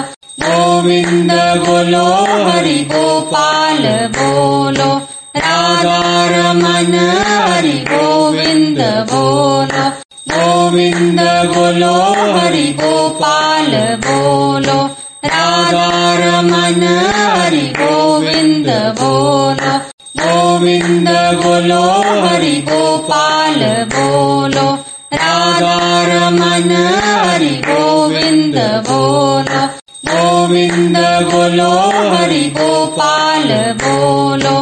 [0.47, 1.33] गोविन्द
[1.69, 2.07] बोलो
[2.49, 3.85] हरि गोपाल
[4.19, 4.91] बोलो
[5.47, 5.99] राधा
[6.37, 6.95] रमन
[7.31, 8.81] हरि गोविन्द
[9.13, 9.86] बोलो
[10.67, 11.21] गोविन्द
[11.55, 11.95] बोलो
[12.37, 13.73] हरि गोपाल
[14.05, 14.79] बोलो
[15.33, 15.85] राधा
[16.21, 16.83] रमन
[17.17, 18.69] हरि गोविन्द
[19.01, 19.75] बोलो
[20.23, 21.09] गोविन्द
[21.45, 21.83] बोलो
[22.25, 23.61] हरि गोपाल
[23.95, 24.67] बोलो
[25.23, 25.77] राधा
[26.11, 26.71] रमन
[27.05, 28.59] हरि गोविन्द
[28.91, 29.63] बोलो
[30.11, 30.97] गोविन्द
[31.33, 31.73] बोलो
[32.15, 33.49] हरि गोपाल
[33.85, 34.57] बोलो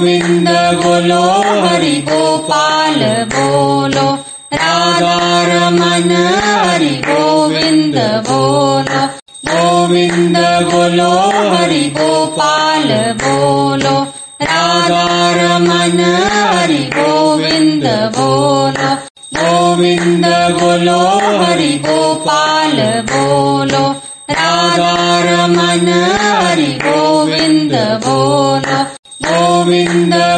[0.00, 0.48] गोविन्द
[0.84, 1.22] बोलो
[1.66, 3.00] हरि गोपाल
[3.34, 4.12] बोलो,
[4.54, 6.10] राधा रमन
[6.44, 7.96] हरि गोविन्द
[8.28, 9.02] बोलो।
[9.50, 10.36] गोविन्द
[10.72, 11.10] बोलो
[11.54, 12.88] हरि गोपाल
[13.24, 14.00] बोलो,
[14.42, 16.00] राधा रमन
[16.32, 17.84] हरि गोविन्द
[18.18, 18.94] बोलो।
[19.40, 20.26] गोविन्द
[20.60, 21.00] बोलो
[21.44, 22.76] हरि गोपाल
[23.12, 23.94] बोलो,
[24.30, 25.88] राधा रमन
[26.20, 27.72] हरि गोविन्द
[28.06, 28.49] बोलो।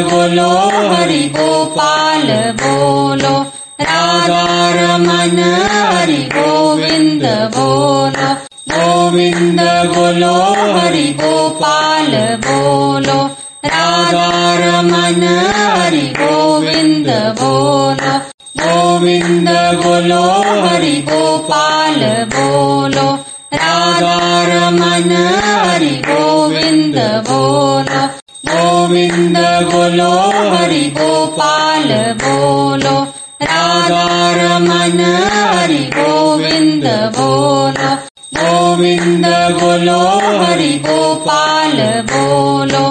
[0.09, 0.49] बोलो
[0.91, 2.27] हरि गोपाल
[2.61, 3.35] बोलो
[3.81, 4.43] राधा
[4.77, 5.39] रमन
[5.73, 8.29] हरि गोविन्द बोलो
[8.73, 9.59] गोविन्द
[9.95, 10.33] बोलो
[10.77, 12.11] हरि गोपाल
[12.47, 13.19] बोलो
[13.75, 14.27] राधा
[14.63, 15.23] रमन
[15.57, 17.09] हरि गोविन्द
[17.41, 18.17] बोलो
[18.63, 19.49] गोविन्द
[19.83, 20.21] बोलो
[20.67, 21.99] हरि गोपाल
[22.35, 23.09] बोलो
[23.63, 24.15] राधा
[24.53, 25.11] रमन
[25.45, 26.97] हरि गोविन्द
[27.29, 28.10] बोलो
[28.91, 29.37] गोविन्द
[29.71, 30.11] बोलो
[30.53, 31.89] हरि गोपाल
[32.23, 32.95] बोलो
[33.49, 34.01] राधा
[34.37, 34.99] रमन
[35.33, 36.85] हरि गोविन्द
[37.17, 37.91] बोलो
[38.39, 39.25] गोविन्द
[39.61, 39.99] बोलो
[40.41, 41.77] हरि गोपाल
[42.11, 42.83] बोलो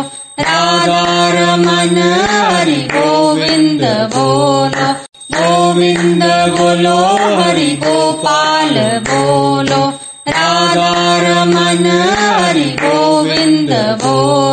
[0.48, 1.02] राधा
[1.36, 1.98] रमन
[2.32, 3.84] हरि गोविन्द
[4.16, 4.88] बोलो
[5.36, 6.24] गोविन्द
[6.58, 6.98] बोलो
[7.40, 8.74] हरि गोपाल
[9.10, 9.82] बोलो
[10.38, 10.90] राधा
[11.26, 13.72] रमन हरि गोविन्द
[14.04, 14.49] बोलो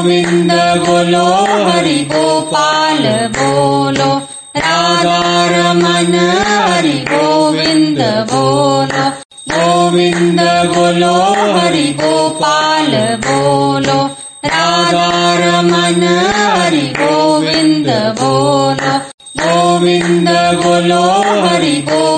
[0.00, 0.52] गोविन्द
[0.84, 1.24] बोलो
[1.68, 3.02] हरि गोपाल
[3.36, 4.08] बोलो
[4.56, 5.18] राधा
[5.52, 6.14] रमन
[6.48, 9.04] हरि गोविन्द बोलो
[9.52, 10.40] गोविन्द
[10.76, 11.12] बोलो
[11.56, 12.92] हरि गोपाल
[13.26, 13.98] बोलो
[14.54, 15.06] राधा
[15.44, 16.02] रमन
[16.36, 17.90] हरि गोविन्द
[18.20, 18.96] बोलो
[19.44, 20.28] गोविन्द
[20.64, 21.02] बोलो
[21.46, 22.09] हरि गोपाल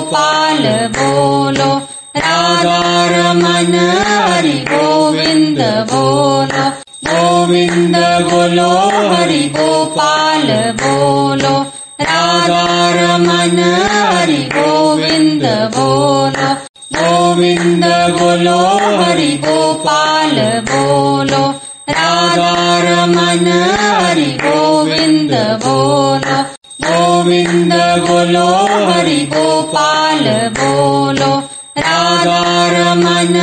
[7.83, 7.95] गोविन्द
[8.31, 8.67] बोलो
[9.11, 10.47] हरि गोपाल
[10.81, 11.55] बोलो
[12.01, 12.61] राधा
[12.97, 13.57] रमन
[13.91, 15.43] हरि गोविन्द
[15.75, 16.51] बोलो
[16.95, 17.83] गोविन्द
[18.19, 18.55] बोलो
[19.01, 20.37] हरि गोपाल
[20.71, 21.43] बोलो
[21.89, 22.53] राधा
[22.87, 23.47] रमन
[23.81, 25.33] हरि गोविन्द
[25.65, 26.41] बोलो
[26.87, 27.73] गोविन्द
[28.07, 28.47] बोलो
[28.91, 30.25] हरि गोपाल
[30.61, 31.33] बोलो
[31.87, 32.41] राधा
[32.77, 33.35] रमन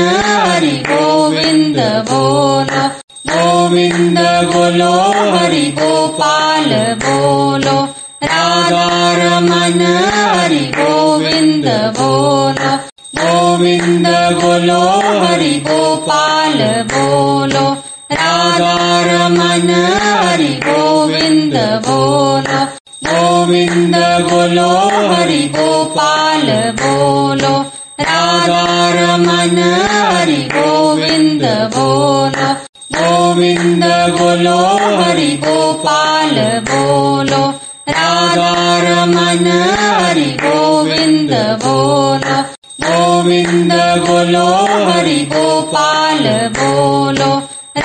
[0.49, 1.79] हरि गोविन्द
[2.11, 2.85] बोलो
[3.72, 4.20] गोविन्द
[4.54, 4.94] बोलो
[5.38, 6.70] हरि गोपाल
[7.04, 7.84] बोलो,
[8.24, 9.80] राधा रमन
[10.14, 11.66] हरि गोविन्द
[12.00, 12.76] बोलो।
[13.22, 14.08] गोविन्द
[14.42, 14.82] बोलो
[15.26, 16.58] हरि गोपाल
[16.94, 17.72] बोलो,
[18.12, 19.70] राधा रमन
[20.02, 21.54] हरि गोविन्द
[21.88, 22.66] बोलो।
[23.10, 23.96] गोविन्द
[24.32, 24.70] बोलो
[25.16, 25.71] हरि गोपाल
[34.18, 34.58] बोलो
[35.02, 36.36] हरि गोपाल
[36.70, 37.42] बोलो
[37.98, 38.52] राधा
[38.86, 39.48] रमन
[39.80, 41.32] हरि गोविन्द
[41.64, 42.38] बोलो
[42.86, 43.74] गोविन्द
[44.08, 44.46] बोलो
[44.88, 46.24] हरि गोपाल
[46.60, 47.32] बोलो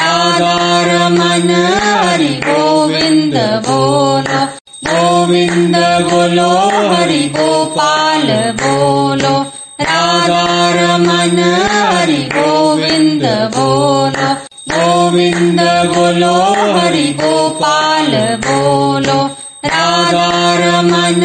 [0.03, 0.55] राधा
[0.91, 1.51] रमन
[1.85, 3.37] हरि गोविन्द
[3.69, 4.41] बोलो
[4.89, 5.77] गोविन्द
[6.11, 6.51] बोलो
[6.93, 8.29] हरि गोपाल
[8.63, 9.35] बोलो
[9.91, 10.45] राधा
[10.81, 11.39] रमन
[11.73, 13.25] हरि गोविंद
[13.57, 14.06] बोलो
[15.17, 16.35] गोविंद बोलो
[16.79, 19.31] हरि गोपाल बोलो।
[19.67, 21.23] राधा रमन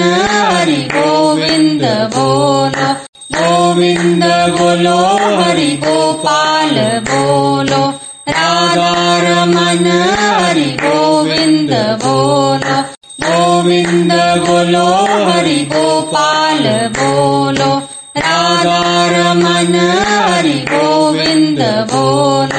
[0.56, 2.94] हरि गोविंद बोलो।
[3.38, 4.98] गोविंद बोलो
[5.44, 6.76] हरि गोपाल
[7.12, 7.94] बोलो।
[8.30, 9.86] राधा रमन
[10.20, 11.72] हरि गोविंद
[12.04, 12.82] बोलो।
[13.28, 14.12] गोविंद
[14.48, 14.88] बोलो
[15.32, 16.64] हरि गोपाल
[17.00, 17.82] बोलो।
[18.18, 19.76] राधा रमन
[20.08, 21.60] हरि गोविंद
[21.94, 22.51] बोलो।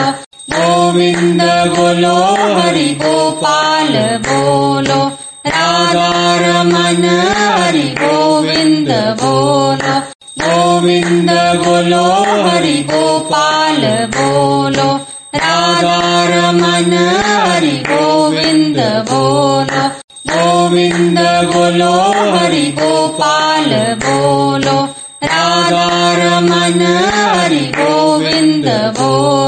[0.93, 2.17] गोविंद बोलो
[2.61, 3.93] हरि गोपाल
[4.29, 5.07] बोलो।
[5.47, 7.05] राधा रमन
[7.37, 8.89] हरि गोविंद
[9.23, 10.01] बोलो।
[10.45, 12.05] गोविंद बोलो
[12.49, 13.81] हरि गोपाल
[14.17, 14.97] बोलो।
[15.35, 16.93] राधा रमन
[17.25, 18.77] हरि गोविंद
[19.11, 19.89] बोलो।
[20.37, 21.19] गोविंद
[21.55, 21.93] बोलो
[22.37, 23.71] हरि गोपाल
[24.05, 24.89] बोलो।
[25.25, 26.83] राधा रमन
[27.15, 29.42] हरि गोविंद बोलो।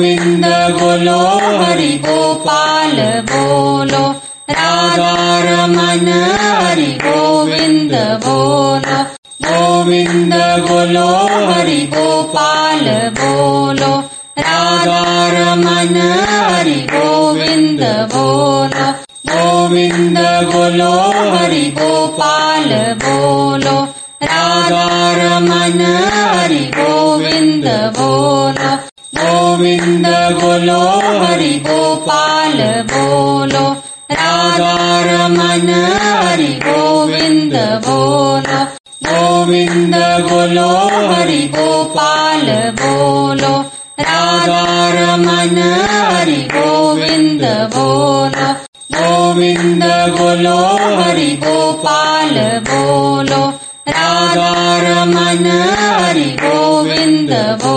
[0.00, 0.44] गोविंद
[0.80, 1.18] बोलो
[1.60, 2.96] हरि गोपाल
[3.30, 4.04] बोलो
[4.50, 5.10] राधा
[5.46, 6.06] रमन
[6.40, 7.92] हरि गोविंद
[8.24, 9.00] बोलो
[9.46, 10.32] गोविंद
[10.68, 11.04] बोलो
[11.50, 12.88] हरि गोपाल
[13.20, 13.92] बोलो
[14.48, 15.02] राधा
[15.36, 15.96] रमन
[16.30, 17.82] हरि गोविंद
[18.14, 18.90] बोलो
[19.32, 20.18] गोविंद
[20.54, 20.92] बोलो
[21.36, 22.72] हरि गोपाल
[23.04, 23.78] बोलो
[24.32, 24.86] राधा
[25.20, 28.89] रमन हरि गोविंद बोलो
[29.60, 30.06] गोविंद
[30.40, 30.82] बोलो
[31.22, 32.60] हरि गोपाल
[32.92, 33.64] बोलो
[34.10, 34.70] राधा
[35.06, 35.68] रमन
[36.02, 37.54] हरि गोविंद
[37.86, 38.60] बोलो
[39.08, 39.94] गोविंद
[40.30, 40.68] बोलो
[41.10, 42.46] हरि गोपाल
[42.80, 43.52] बोलो
[44.00, 44.64] राधा
[44.96, 45.58] रमन
[45.92, 47.44] हरि गोविंद
[47.76, 48.50] बोलो
[48.96, 49.84] गोविंद
[50.18, 50.58] बोलो
[51.02, 52.38] हरि गोपाल
[52.70, 53.44] बोलो
[53.98, 54.52] राधा
[54.86, 55.46] रमन
[56.00, 57.30] हरि गोविंद
[57.62, 57.69] बोलो।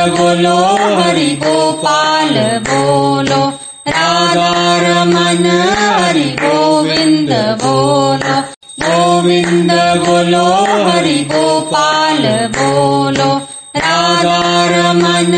[0.00, 0.56] बोलो
[0.98, 2.34] हरि गोपाल
[2.68, 3.40] बोलो
[3.88, 4.48] राधा
[4.82, 5.44] रमन
[5.78, 7.30] हरि गोविंद
[7.62, 8.36] बोलो
[8.84, 9.70] गोविंद
[10.06, 10.44] बोलो
[10.88, 12.22] हरि गोपाल
[12.56, 13.28] बोलो
[13.76, 14.38] राधा
[14.74, 15.34] रमन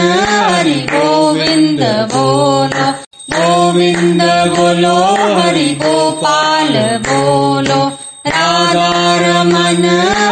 [0.52, 1.82] हरि गोविंद
[2.14, 2.90] बोलो
[3.36, 4.22] गोविंद
[4.56, 4.96] बोलो
[5.40, 6.74] हरि गोपाल
[7.08, 7.82] बोलो
[8.26, 8.90] राधा
[9.24, 9.84] रमन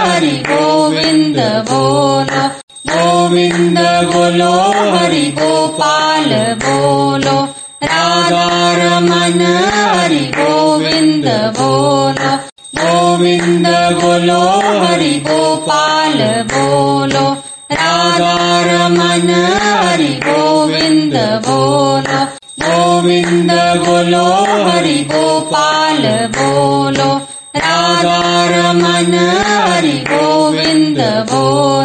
[0.07, 1.39] हरि गोविंद
[1.71, 2.20] बोलो
[3.32, 4.54] गोविंद बोलो
[4.98, 6.30] हरि गोपाल
[6.64, 7.44] बोलो,
[7.84, 9.40] राधा रमन
[9.74, 11.26] हरि गोविंद
[11.60, 12.36] बोलो।
[12.82, 13.68] गोविंद
[14.02, 14.42] बोलो
[14.86, 16.18] हरि गोपाल
[16.54, 17.32] बोलो,
[17.72, 19.30] राधा रमन
[19.62, 21.14] हरि गोविंद
[21.48, 22.26] बोलो।
[22.66, 23.52] गोविंद
[23.88, 24.26] बोलो
[24.70, 26.04] हरि गोपाल
[26.38, 27.22] बोलो,
[27.58, 29.14] राधा रमन
[29.48, 30.98] हरि गोविंद
[31.32, 31.81] बोलो।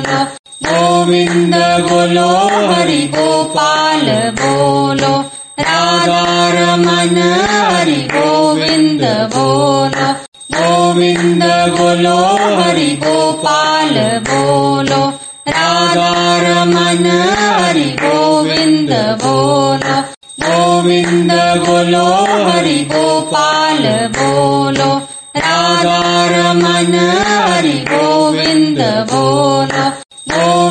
[1.07, 1.55] गोविंद
[1.91, 2.29] बोलो,
[2.73, 5.25] हरि गोपाल बोलो।
[5.61, 7.17] राधा रमन,
[7.51, 9.01] हरि गोविंद
[9.35, 10.13] बोलो।
[10.59, 12.19] गोविंद बोलो,
[12.63, 15.13] हरि गोपाल बोलो।
[15.49, 18.91] राधा रमन, हरि गोविंद
[19.25, 20.01] बोलो।
[20.47, 21.33] गोविंद
[21.67, 22.07] बोलो,
[22.51, 23.83] हरि गोपाल
[24.19, 25.03] बोलो।
[25.37, 26.95] राधा रमन,
[27.27, 28.79] हरि गोविंद
[29.13, 29.66] बोलो।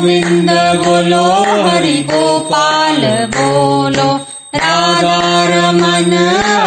[0.06, 1.24] गोविंद बोलो
[1.68, 4.20] हरि गोपाल बोलो।
[4.54, 6.12] राधा रमन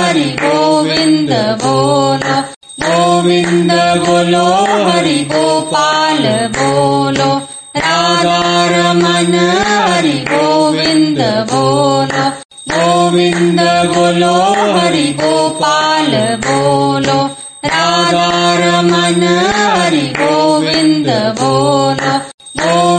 [0.04, 2.42] हरि गोविंद बोलो।
[2.86, 4.46] गोविंद बोलो
[4.90, 7.42] हरि गोपाल बोलो।
[7.78, 9.34] राधा रमन
[9.68, 11.18] हरि गोविंद
[11.52, 12.30] बोलो।
[12.76, 13.60] गोविंद
[13.96, 14.36] बोलो
[14.80, 16.12] हरि गोपाल
[16.48, 17.26] बोलो।
[17.66, 19.24] राधा रमन
[19.56, 21.08] हरि गोविंद
[21.42, 22.19] बोलो।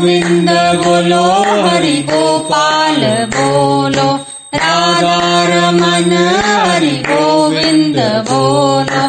[0.01, 0.51] गोविंद
[0.85, 1.25] बोलो
[1.69, 3.01] हरि गोपाल
[3.37, 4.13] बोलो,
[4.55, 6.13] राधा रमन
[6.47, 7.97] हरि गोविंद
[8.31, 9.03] बोलो।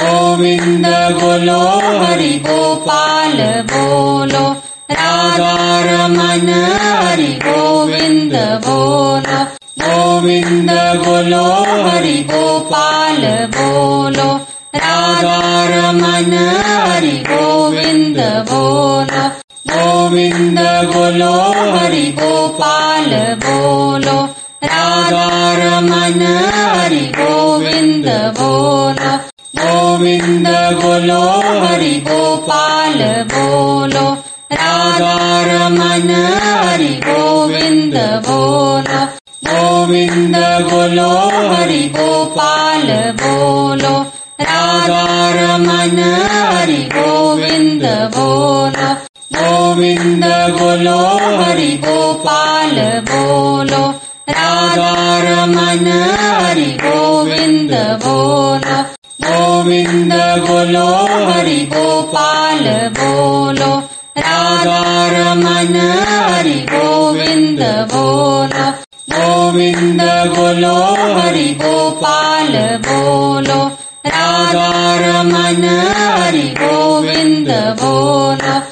[0.00, 0.86] गोविंद
[1.20, 1.60] बोलो
[2.00, 3.36] हरि गोपाल
[3.72, 4.56] बोलो,
[4.90, 6.48] राधा रमन
[6.80, 8.32] हरि गोविंद
[8.66, 9.44] बोलो।
[9.84, 10.70] गोविंद
[11.04, 11.44] बोलो
[11.88, 13.22] हरि गोपाल
[13.58, 14.40] बोलो,
[14.76, 16.32] राधा रमन
[16.66, 18.16] हरि गोविंद
[18.50, 19.27] बोलो।
[20.07, 20.59] गोविंद
[20.91, 21.31] बोलो
[21.75, 23.09] हरि गोपाल
[23.45, 24.15] बोलो
[24.63, 25.25] राधा
[25.59, 26.21] रमन
[26.55, 29.11] हरि गोविंद बोलो
[29.59, 30.47] गोविन्द
[30.83, 31.19] बोलो
[31.63, 32.99] हरि गोपाल
[33.33, 34.05] बोलो
[34.61, 35.13] राधा
[35.51, 39.01] रमन हरि गोविन्द बोलो
[39.51, 40.35] गोविन्द
[40.71, 41.09] बोलो
[41.53, 42.87] हरि गोपाल
[43.23, 43.95] बोलो
[44.51, 45.03] राधा
[45.39, 45.99] रमन
[46.31, 47.85] हरि गोविन्द
[48.17, 48.91] बोलो
[49.78, 50.24] गोविन्द
[50.58, 51.00] बोलो
[51.40, 52.78] हरि गोपाल
[53.10, 53.82] बोलो
[54.28, 54.88] राधा
[55.24, 55.86] रमन
[56.20, 57.72] हरि गोविन्द
[58.04, 58.78] बोलो
[59.26, 60.12] गोविन्द
[60.48, 60.86] बोलो
[61.28, 62.64] हरि गोपाल
[62.98, 63.70] बोलो
[64.18, 64.80] राधा
[65.14, 65.76] रमन
[66.10, 67.62] हरि गोविन्द
[67.94, 68.66] बोलो
[69.14, 70.02] गोविन्द
[70.34, 70.74] बोलो
[71.20, 72.56] हरि गोपाल
[72.88, 73.60] बोलो
[74.16, 74.66] राधा
[75.04, 77.50] रमन हरि गोविन्द
[77.82, 78.67] बोलो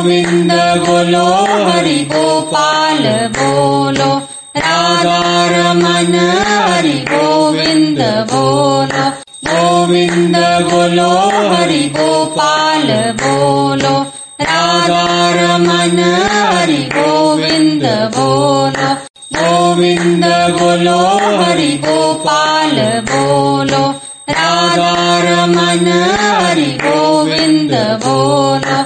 [0.00, 0.52] गोविन्द
[0.86, 1.24] बोलो
[1.70, 3.02] हरि गोपाल
[3.38, 4.22] बोलो,
[4.56, 6.14] राधा रमन
[6.48, 7.98] हरि गोविंद
[8.32, 9.04] बोलो।
[9.50, 10.36] गोविंद
[10.72, 11.10] बोलो
[11.54, 12.88] हरि गोपाल
[13.22, 14.06] बोलो,
[14.40, 15.98] राधा रमन
[16.30, 17.82] हरि गोविंद
[18.16, 18.94] बोलो।
[19.40, 20.24] गोविंद
[20.60, 21.00] बोलो
[21.44, 22.76] हरि गोपाल
[23.10, 23.94] बोलो,
[24.30, 25.86] राधा रमन
[26.20, 27.70] हरि गोविंद
[28.06, 28.79] बोलो।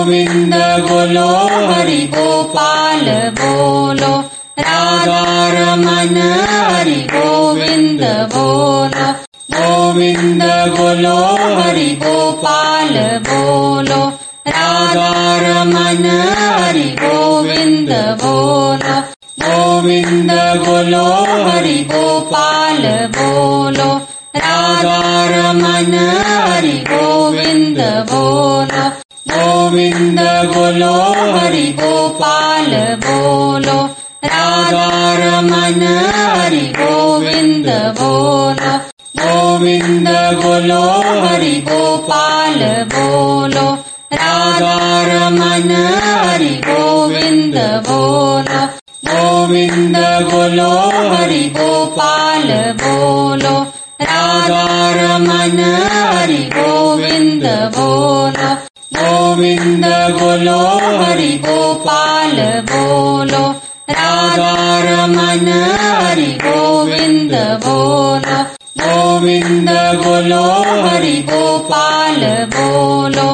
[0.00, 0.54] गोविन्द
[0.88, 1.28] बोलो
[1.70, 3.06] हरि गोपाल
[3.40, 4.12] बोलो
[4.66, 5.18] राधा
[5.54, 6.16] रमन
[6.50, 8.02] हरि गोविन्द
[8.34, 9.08] बोलो
[9.56, 10.42] गोविन्द
[10.78, 11.16] बोलो
[11.58, 12.94] हरि गोपाल
[13.28, 14.00] बोलो
[14.56, 15.10] राधा
[15.44, 16.04] रमन
[16.38, 17.92] हरि गोविन्द
[18.24, 18.96] बोलो
[19.46, 20.32] गोविन्द
[20.66, 21.06] बोलो
[21.48, 22.82] हरि गोपाल
[23.18, 23.90] बोलो
[24.46, 25.00] राधा
[25.36, 25.94] रमन
[26.28, 27.80] हरि गोविन्द
[28.12, 28.89] बोलो
[29.70, 30.20] गोविन्द
[30.54, 30.94] बोलो
[31.34, 32.70] हरि गोपाल
[33.04, 33.76] बोलो
[34.32, 34.86] राधा
[35.20, 35.82] रमन
[36.14, 37.68] हरि गोविन्द
[37.98, 38.72] बोलो
[39.20, 40.08] गोविन्द
[40.42, 40.80] बोलो
[41.26, 42.58] हरि गोपाल
[42.94, 43.66] बोलो
[44.22, 44.74] राधा
[45.10, 45.70] रमन
[46.06, 47.56] हरि गोविन्द
[47.88, 48.64] बोलो
[49.10, 49.96] गोविन्द
[50.32, 50.70] बोलो
[51.14, 52.48] हरि गोपाल
[52.82, 53.56] बोलो
[54.10, 54.64] राधा
[55.00, 55.58] रमन
[55.94, 57.46] हरि गोविन्द
[57.78, 58.39] बोलो
[59.30, 59.84] गोविन्द
[60.18, 60.60] बोलो
[61.00, 62.36] हरि गोपाल
[62.70, 63.42] बोलो
[63.90, 64.54] राधा
[64.86, 65.48] रमन
[65.82, 68.38] हरि गोविन्द बोलो
[68.82, 69.70] गोविन्द
[70.04, 70.42] बोलो
[70.86, 72.20] हरि गोपाल
[72.56, 73.28] बोलो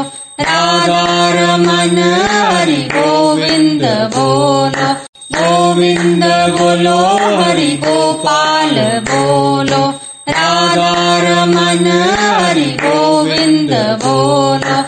[0.50, 1.00] राधा
[1.38, 1.98] रमन
[2.32, 3.84] हरि गोविन्द
[4.16, 4.92] बोलो
[5.38, 6.24] गोविन्द
[6.58, 6.98] बोलो
[7.42, 8.74] हरि गोपाल
[9.10, 9.84] बोलो
[10.38, 10.90] राधा
[11.28, 11.86] रमन
[12.20, 13.72] हरि गोविन्द
[14.04, 14.85] बोलो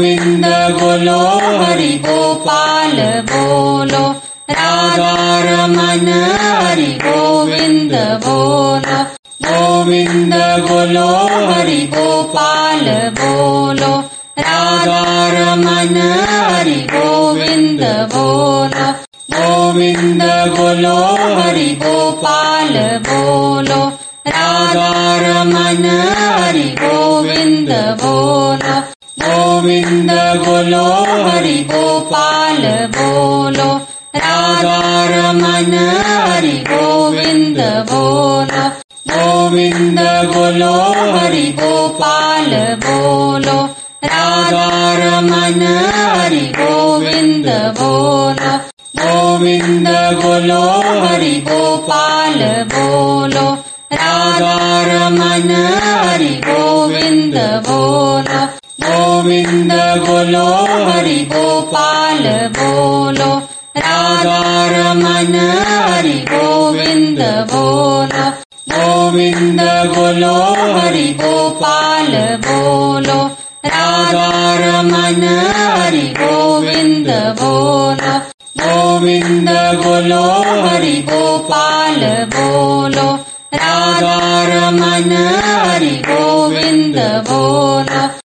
[0.00, 0.44] गोविन्द
[0.80, 1.18] बोलो
[1.60, 2.96] हरि गोपाल
[3.30, 4.04] बोलो
[4.50, 5.10] राधा
[5.46, 6.06] रमन
[6.42, 7.92] हरि गोविन्द
[8.24, 9.00] बोलो
[9.46, 10.34] गोविन्द
[10.68, 11.06] बोलो
[11.50, 12.86] हरि गोपाल
[13.20, 13.92] बोलो
[14.48, 15.02] राधा
[15.36, 15.96] रमन
[16.30, 17.82] हरि गोविन्द
[18.14, 18.88] बोलो
[19.36, 20.22] गोविन्द
[20.56, 20.96] बोलो
[21.40, 22.72] हरि गोपाल
[23.10, 23.82] बोलो
[24.38, 24.88] राधा
[25.26, 27.70] रमन हरि गोविन्द
[28.02, 28.80] बोलो
[29.60, 30.10] गोविन्द
[30.46, 30.84] बोलो
[31.28, 32.62] हरि गोपाल
[32.96, 33.76] बोलो।
[34.16, 35.74] राधा रमन
[36.06, 37.58] हरि गोविन्द
[37.92, 38.68] बोलो।
[39.12, 39.98] गोविन्द
[40.34, 40.72] बोलो
[41.12, 42.50] हरि गोपाल
[42.86, 43.64] बोलो।
[44.04, 45.62] राधा रमन
[45.94, 47.48] हरि गोविन्द
[47.80, 48.56] बोलो।
[49.02, 49.88] गोविन्द
[50.24, 50.62] बोलो
[51.06, 52.40] हरि गोपाल
[52.74, 53.54] बोलो।
[53.92, 55.50] राधा रमन
[55.82, 57.34] हरि गोविन्द
[57.68, 58.09] बोलो।
[59.20, 59.72] गोविन्द
[60.06, 60.46] बोलो
[60.90, 63.36] हरि गोपाल बोलो,
[63.76, 65.34] राधा रमन
[65.68, 67.18] हरि गोविन्द
[67.52, 68.30] बोलो।
[68.74, 70.34] गोविन्द बोलो
[70.74, 72.12] हरि गोपाल
[72.46, 73.30] बोलो,
[73.66, 75.22] राधा रमन
[75.56, 77.10] हरि गोविन्द
[77.42, 78.18] बोलो।
[78.64, 79.50] गोविन्द
[79.84, 80.24] बोलो
[80.68, 82.00] हरि गोपाल
[82.36, 83.14] बोलो,
[83.54, 85.12] राधा रमन
[85.44, 86.96] हरि गोविन्द
[87.28, 88.19] बोलो।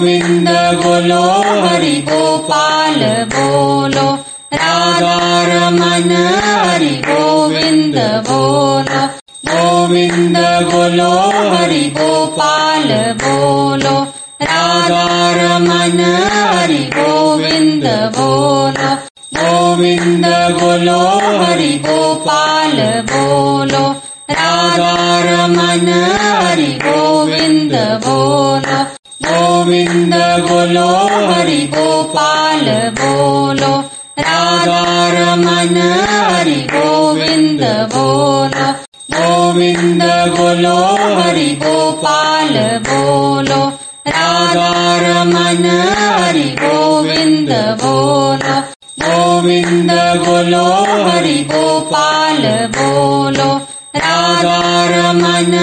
[0.00, 0.48] गोविन्द
[0.82, 1.22] बोलो
[1.62, 3.00] हरि गोपाल
[3.32, 4.04] बोलो
[4.60, 5.16] राधा
[5.48, 6.12] रमन
[6.44, 7.96] हरि गोविन्द
[8.28, 9.02] बोलो
[9.50, 10.38] गोविन्द
[10.70, 11.10] बोलो
[11.52, 12.88] हरि गोपाल
[13.24, 13.94] बोलो
[14.50, 15.04] राधा
[15.40, 16.00] रमन
[16.36, 17.86] हरि गोविन्द
[18.18, 18.90] बोलो
[19.40, 20.26] गोविन्द
[20.62, 21.00] बोलो
[21.42, 22.78] हरि गोपाल
[23.12, 23.84] बोलो
[24.40, 24.94] राधा
[25.28, 25.88] रमन
[26.24, 27.74] हरि गोविन्द
[28.06, 28.49] बोलो
[29.60, 30.14] गोविन्द
[30.48, 30.88] बोलो
[31.30, 32.66] हरि गोपाल
[33.00, 33.72] बोलो
[34.26, 34.78] राधा
[35.14, 35.76] रमन
[36.10, 37.62] हरि गोविन्द
[37.94, 38.68] बोलो
[39.16, 40.02] गोविन्द
[40.38, 40.76] बोलो
[41.18, 42.54] हरि गोपाल
[42.88, 43.60] बोलो
[44.16, 44.70] राधा
[45.04, 45.64] रमन
[45.98, 48.56] हरि गोविन्द बोलो
[49.04, 49.92] गोविन्द
[50.26, 50.64] बोलो
[51.10, 52.42] हरि गोपाल
[52.78, 53.50] बोलो
[54.06, 54.58] राधा
[54.94, 55.54] रमन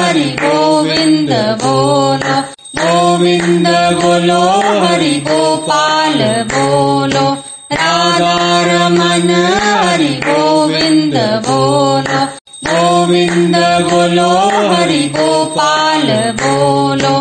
[0.00, 1.32] हरि गोविन्द
[1.64, 2.11] बोलो
[3.23, 3.67] गोविन्द
[3.99, 4.39] बोलो
[4.83, 6.19] हरि गोपाल
[6.53, 7.27] बोलो
[7.71, 8.33] राधा
[8.67, 11.15] रमन हरि गोविन्द
[11.45, 12.19] बोलो
[12.67, 13.55] गोविन्द
[13.91, 14.27] बोलो
[14.73, 16.07] हरि गोपाल
[16.41, 17.13] बोलो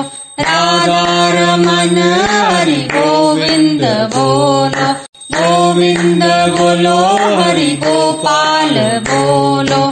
[0.48, 1.05] राधा
[1.36, 1.96] रमन
[2.32, 3.84] हरि गोविन्द
[4.16, 4.90] बोलो
[5.38, 6.24] गोविन्द
[6.59, 6.98] बोलो
[7.38, 8.74] हरि गोपाल
[9.11, 9.82] बोलो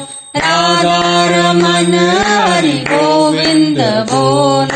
[0.43, 0.99] राधा
[1.37, 1.95] रमन
[2.27, 3.81] हरि गोविन्द
[4.13, 4.70] बोलो।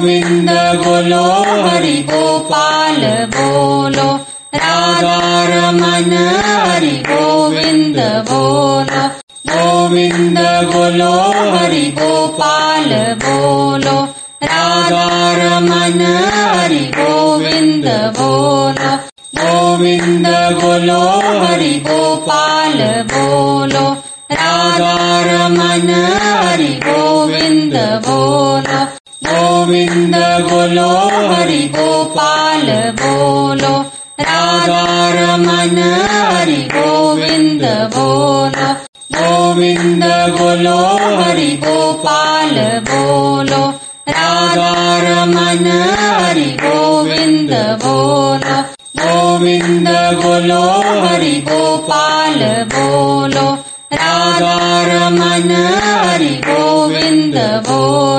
[0.00, 1.24] गोविन्द बोलो
[1.68, 3.00] हरि गोपाल
[3.36, 4.16] बोलो।
[4.54, 6.12] राधा रमन
[6.46, 7.96] हरि गोविन्द
[8.30, 9.08] बोलो।
[9.52, 10.38] गोविन्द
[10.72, 11.12] बोलो
[11.56, 12.88] हरि गोपाल
[13.24, 14.04] बोलो।
[14.42, 16.00] राधा रमन
[16.34, 17.88] हरि गोविन्द
[18.18, 18.96] बोलो।
[19.44, 20.26] गोविन्द
[20.62, 21.00] बोलो
[21.44, 23.96] हरि गोपाल बोलो।
[24.32, 27.74] राधा रमन हरि गोविन्द
[28.08, 28.89] बोलो।
[30.10, 30.88] गोविन्द बोलो,
[31.34, 33.84] हरि गोपाल बोलो।
[34.20, 35.78] राधा रमन
[36.10, 37.62] हरि गोविन्द
[37.96, 38.72] बोलो।
[39.18, 40.76] गोविन्द बोलो,
[41.22, 42.54] हरि गोपाल
[42.90, 43.74] बोलो।
[44.08, 45.66] राधा रमन
[46.24, 47.50] हरि गोविन्द
[47.84, 48.60] बोलो।
[49.02, 49.88] गोविन्द
[50.24, 50.62] बोलो,
[51.06, 53.58] हरि गोपाल बोलो।
[53.92, 58.09] राधा रमन हरि गोविन्द बोलो।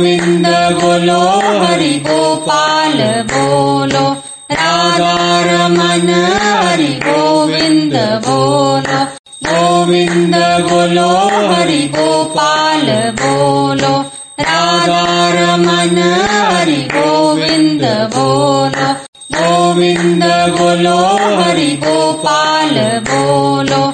[0.00, 0.46] गोविन्द
[0.80, 1.22] बोलो
[1.62, 3.00] हरि गोपाल
[3.32, 4.04] बोलो
[4.52, 5.10] राधा
[5.46, 6.08] रमन
[6.42, 7.96] हरि गोविन्द
[8.26, 9.00] बोलो
[9.48, 10.36] गोविन्द
[10.70, 11.10] बोलो
[11.52, 12.86] हरि गोपाल
[13.20, 13.92] बोलो
[14.40, 15.04] राधा
[15.36, 15.98] रमन
[16.32, 17.84] हरि गोविन्द
[18.16, 18.90] बोलो
[19.36, 20.24] गोविन्द
[20.58, 20.98] बोलो
[21.42, 22.76] हरि गोपाल
[23.10, 23.84] बोलो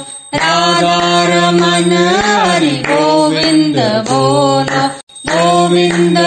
[0.45, 0.99] राधा
[1.35, 1.93] रमन
[2.23, 3.79] हरि गोविन्द
[4.11, 4.56] बोलो।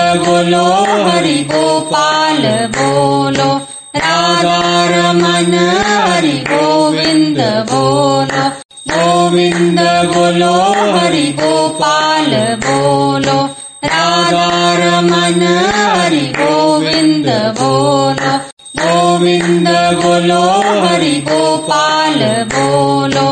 [0.08, 0.64] बोलो
[1.06, 2.42] हरि गोपाल
[2.76, 3.48] बोलो
[3.96, 4.58] राधा
[4.92, 5.54] रमन
[5.86, 7.40] हरि गोविन्द
[7.70, 8.44] बोलो
[8.92, 9.80] गोविन्द
[10.14, 10.52] बोलो
[10.96, 12.32] हरि गोपाल
[12.66, 13.36] बोलो
[13.84, 14.46] राधा
[14.82, 15.42] रमन
[15.76, 17.28] हरि गोविन्द
[17.60, 18.36] बोलो
[18.82, 19.68] गोविन्द
[20.04, 20.42] बोलो
[20.86, 22.20] हरि गोपाल
[22.54, 23.26] बोलो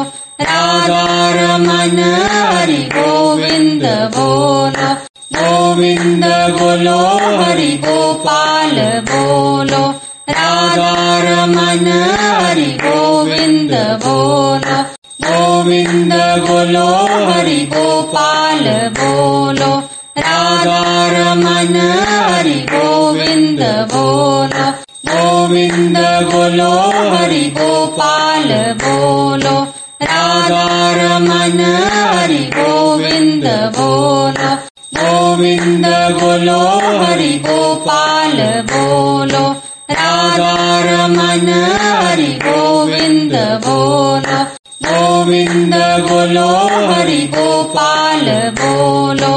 [0.51, 1.05] राधा
[1.39, 1.99] रमन
[2.53, 3.85] हरि गोविन्द
[4.17, 4.96] बोलो
[5.78, 6.26] गोविन्द
[6.60, 7.00] बोलो
[7.44, 8.76] हरि गोपाल
[9.10, 9.90] बोलो,
[10.30, 11.86] राधा रमन
[12.20, 13.72] हरि गोविन्द
[14.06, 14.78] बोलो।
[15.28, 16.14] गोविन्द
[16.50, 16.88] बोलो
[17.32, 18.64] हरि गोपाल
[19.00, 19.78] बोलो,
[20.18, 21.76] राधा रमन
[22.08, 23.62] हरि गोविन्द
[23.94, 24.72] बोलो।
[25.14, 25.98] गोविन्द
[26.34, 26.72] बोलो
[27.16, 28.50] हरि गोपाल
[28.84, 29.62] बोलो,
[30.04, 31.60] राधा रमन
[31.94, 33.44] हरि गोविन्द
[33.78, 34.37] बोलो।
[35.77, 35.87] गोविन्द
[36.21, 36.61] बोलो
[37.01, 38.39] हरि गोपाल
[38.71, 39.43] बोलो
[39.91, 40.53] राधा
[40.87, 41.49] रमन
[41.81, 43.35] हरि गोविन्द
[43.67, 44.39] बोलो
[44.87, 45.75] गोविन्द
[46.09, 46.49] बोलो
[46.93, 48.25] हरि गोपाल
[48.61, 49.33] बोलो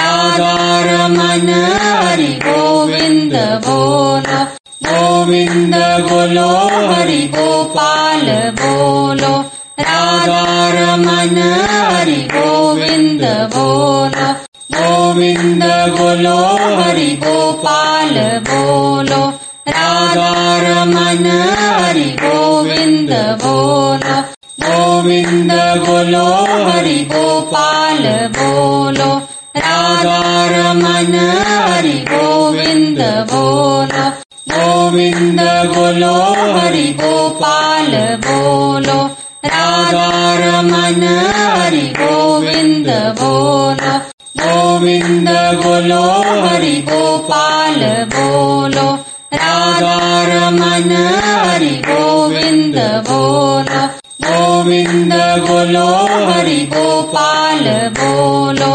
[0.00, 0.52] राधा
[0.90, 1.48] रमन
[1.80, 3.34] हरि गोविन्द
[3.66, 4.44] बोलो
[4.88, 5.74] गोविन्द
[6.10, 6.48] बोलो
[6.92, 8.26] हरि गोपाल
[8.60, 9.36] बोलो
[9.80, 10.42] राधा
[10.78, 11.38] रमन
[11.72, 13.24] हरि गोविन्द
[13.56, 14.37] बोलो
[15.19, 15.63] गोविन्द
[15.95, 16.35] बोलो
[16.79, 18.13] हरि गोपाल
[18.49, 19.23] बोलो
[19.67, 20.29] राधा
[20.65, 23.11] रमन हरि गोविन्द
[23.41, 24.15] बोलो
[24.63, 25.51] गोविन्द
[25.87, 26.23] बोलो
[26.67, 28.03] हरि गोपाल
[28.37, 29.09] बोलो
[29.65, 30.19] राधा
[30.53, 31.15] रमन
[31.47, 33.01] हरि गोविन्द
[33.33, 34.05] बोलो
[34.53, 35.41] गोविन्द
[35.75, 36.13] बोलो
[36.59, 37.91] हरि गोपाल
[38.27, 39.01] बोलो
[39.55, 40.07] राधा
[40.45, 41.03] रमन
[41.35, 42.89] हरि गोविन्द
[43.21, 43.97] बोलो
[44.78, 45.28] गोविन्द
[45.62, 46.02] बोलो
[46.42, 47.80] हरि गोपाल
[48.14, 48.84] बोलो
[49.34, 49.94] राधा
[50.30, 50.90] रमन
[51.24, 52.76] हरि गोविन्द
[53.08, 53.80] बोलो
[54.26, 55.14] गोविन्द
[55.48, 55.86] बोलो
[56.28, 57.64] हरि गोपाल
[57.98, 58.70] बोलो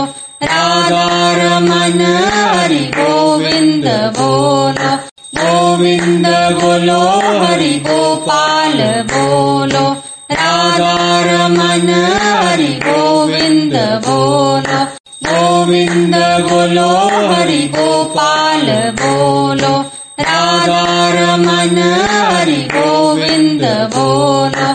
[0.52, 1.06] राधा
[1.40, 2.02] रमन
[2.36, 3.88] हरि गोविन्द
[4.20, 4.92] बोलो
[5.40, 6.28] गोविन्द
[6.62, 7.02] बोलो
[7.44, 8.78] हरि गोपाल
[9.14, 9.88] बोलो
[10.42, 10.94] राधा
[11.30, 11.90] रमन
[12.20, 13.76] हरि गोविन्द
[14.08, 14.53] बोलो गोविन्द
[16.34, 16.90] बोलो
[17.32, 18.68] हरि गोपाल
[19.02, 19.74] बोलो
[20.20, 20.82] राधा
[21.16, 21.78] रमन
[22.12, 23.64] हरि गोविन्द
[23.96, 24.68] बोलो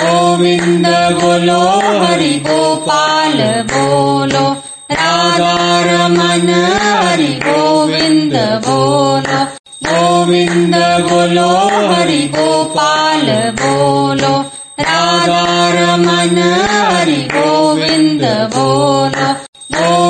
[0.00, 0.86] गोविन्द
[1.22, 1.60] बोलो
[2.04, 3.38] हरि गोपाल
[3.72, 4.44] बोलो
[4.92, 5.54] राधा
[5.88, 6.48] रमन
[6.84, 9.44] हरि गोविन्द गोविन्द बोलो
[9.88, 10.74] गोविन्द
[11.10, 11.48] बोलो
[11.92, 13.26] हरि गोपाल
[13.62, 14.34] बोलो
[14.80, 18.22] राधारमण हरि गोविन्द
[18.54, 19.35] बोलो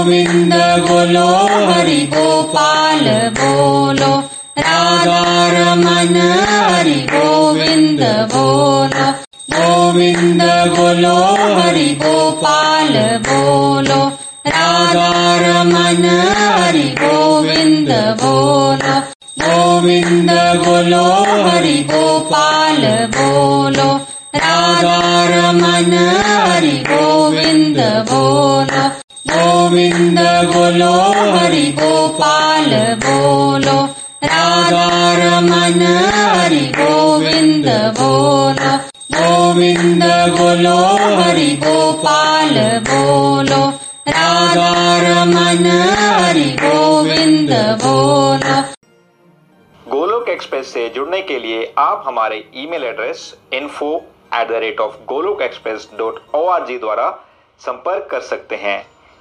[0.07, 0.53] गोविन्द
[0.87, 1.29] बोलो
[1.67, 3.07] हरि गोपाल
[3.39, 4.11] बोलो,
[4.59, 6.15] राधारमण
[6.49, 8.03] हरि गोविन्द
[8.33, 9.07] बोलो
[9.55, 10.43] गोविन्द
[10.77, 11.15] बोलो
[11.57, 12.93] हरि गोपाल
[13.27, 13.99] बोलो,
[14.47, 16.05] राधारमण
[16.37, 17.91] हरि गोविन्द
[18.23, 18.95] बोलो
[19.43, 20.31] गोविन्द
[20.63, 21.03] बोलो
[21.49, 22.85] हरि गोपाल
[23.17, 23.89] बोलो,
[24.45, 27.79] राधारमण हरि गोविन्द
[28.11, 28.96] बोलो
[29.67, 30.91] गोविन्द बोलो
[31.31, 32.69] हरि गोपाल
[33.03, 33.73] बोलो
[34.23, 37.67] राधारमण हरि गोविन्द
[37.99, 38.71] बोलो।
[39.15, 40.03] गोविन्द
[40.37, 40.77] बोलो
[41.17, 42.55] हरि गोपाल
[42.89, 43.61] बोलो
[44.09, 47.51] राधारमण हरि गोविन्द
[47.83, 48.61] बोलो।
[49.91, 53.95] गोलोक एक्सप्रेस से जुड़ने के लिए आप हमारे email address info
[54.33, 57.09] at the rate of Golok express dot O R G द्वारा
[57.61, 58.85] संपर्क कर सकते हैं।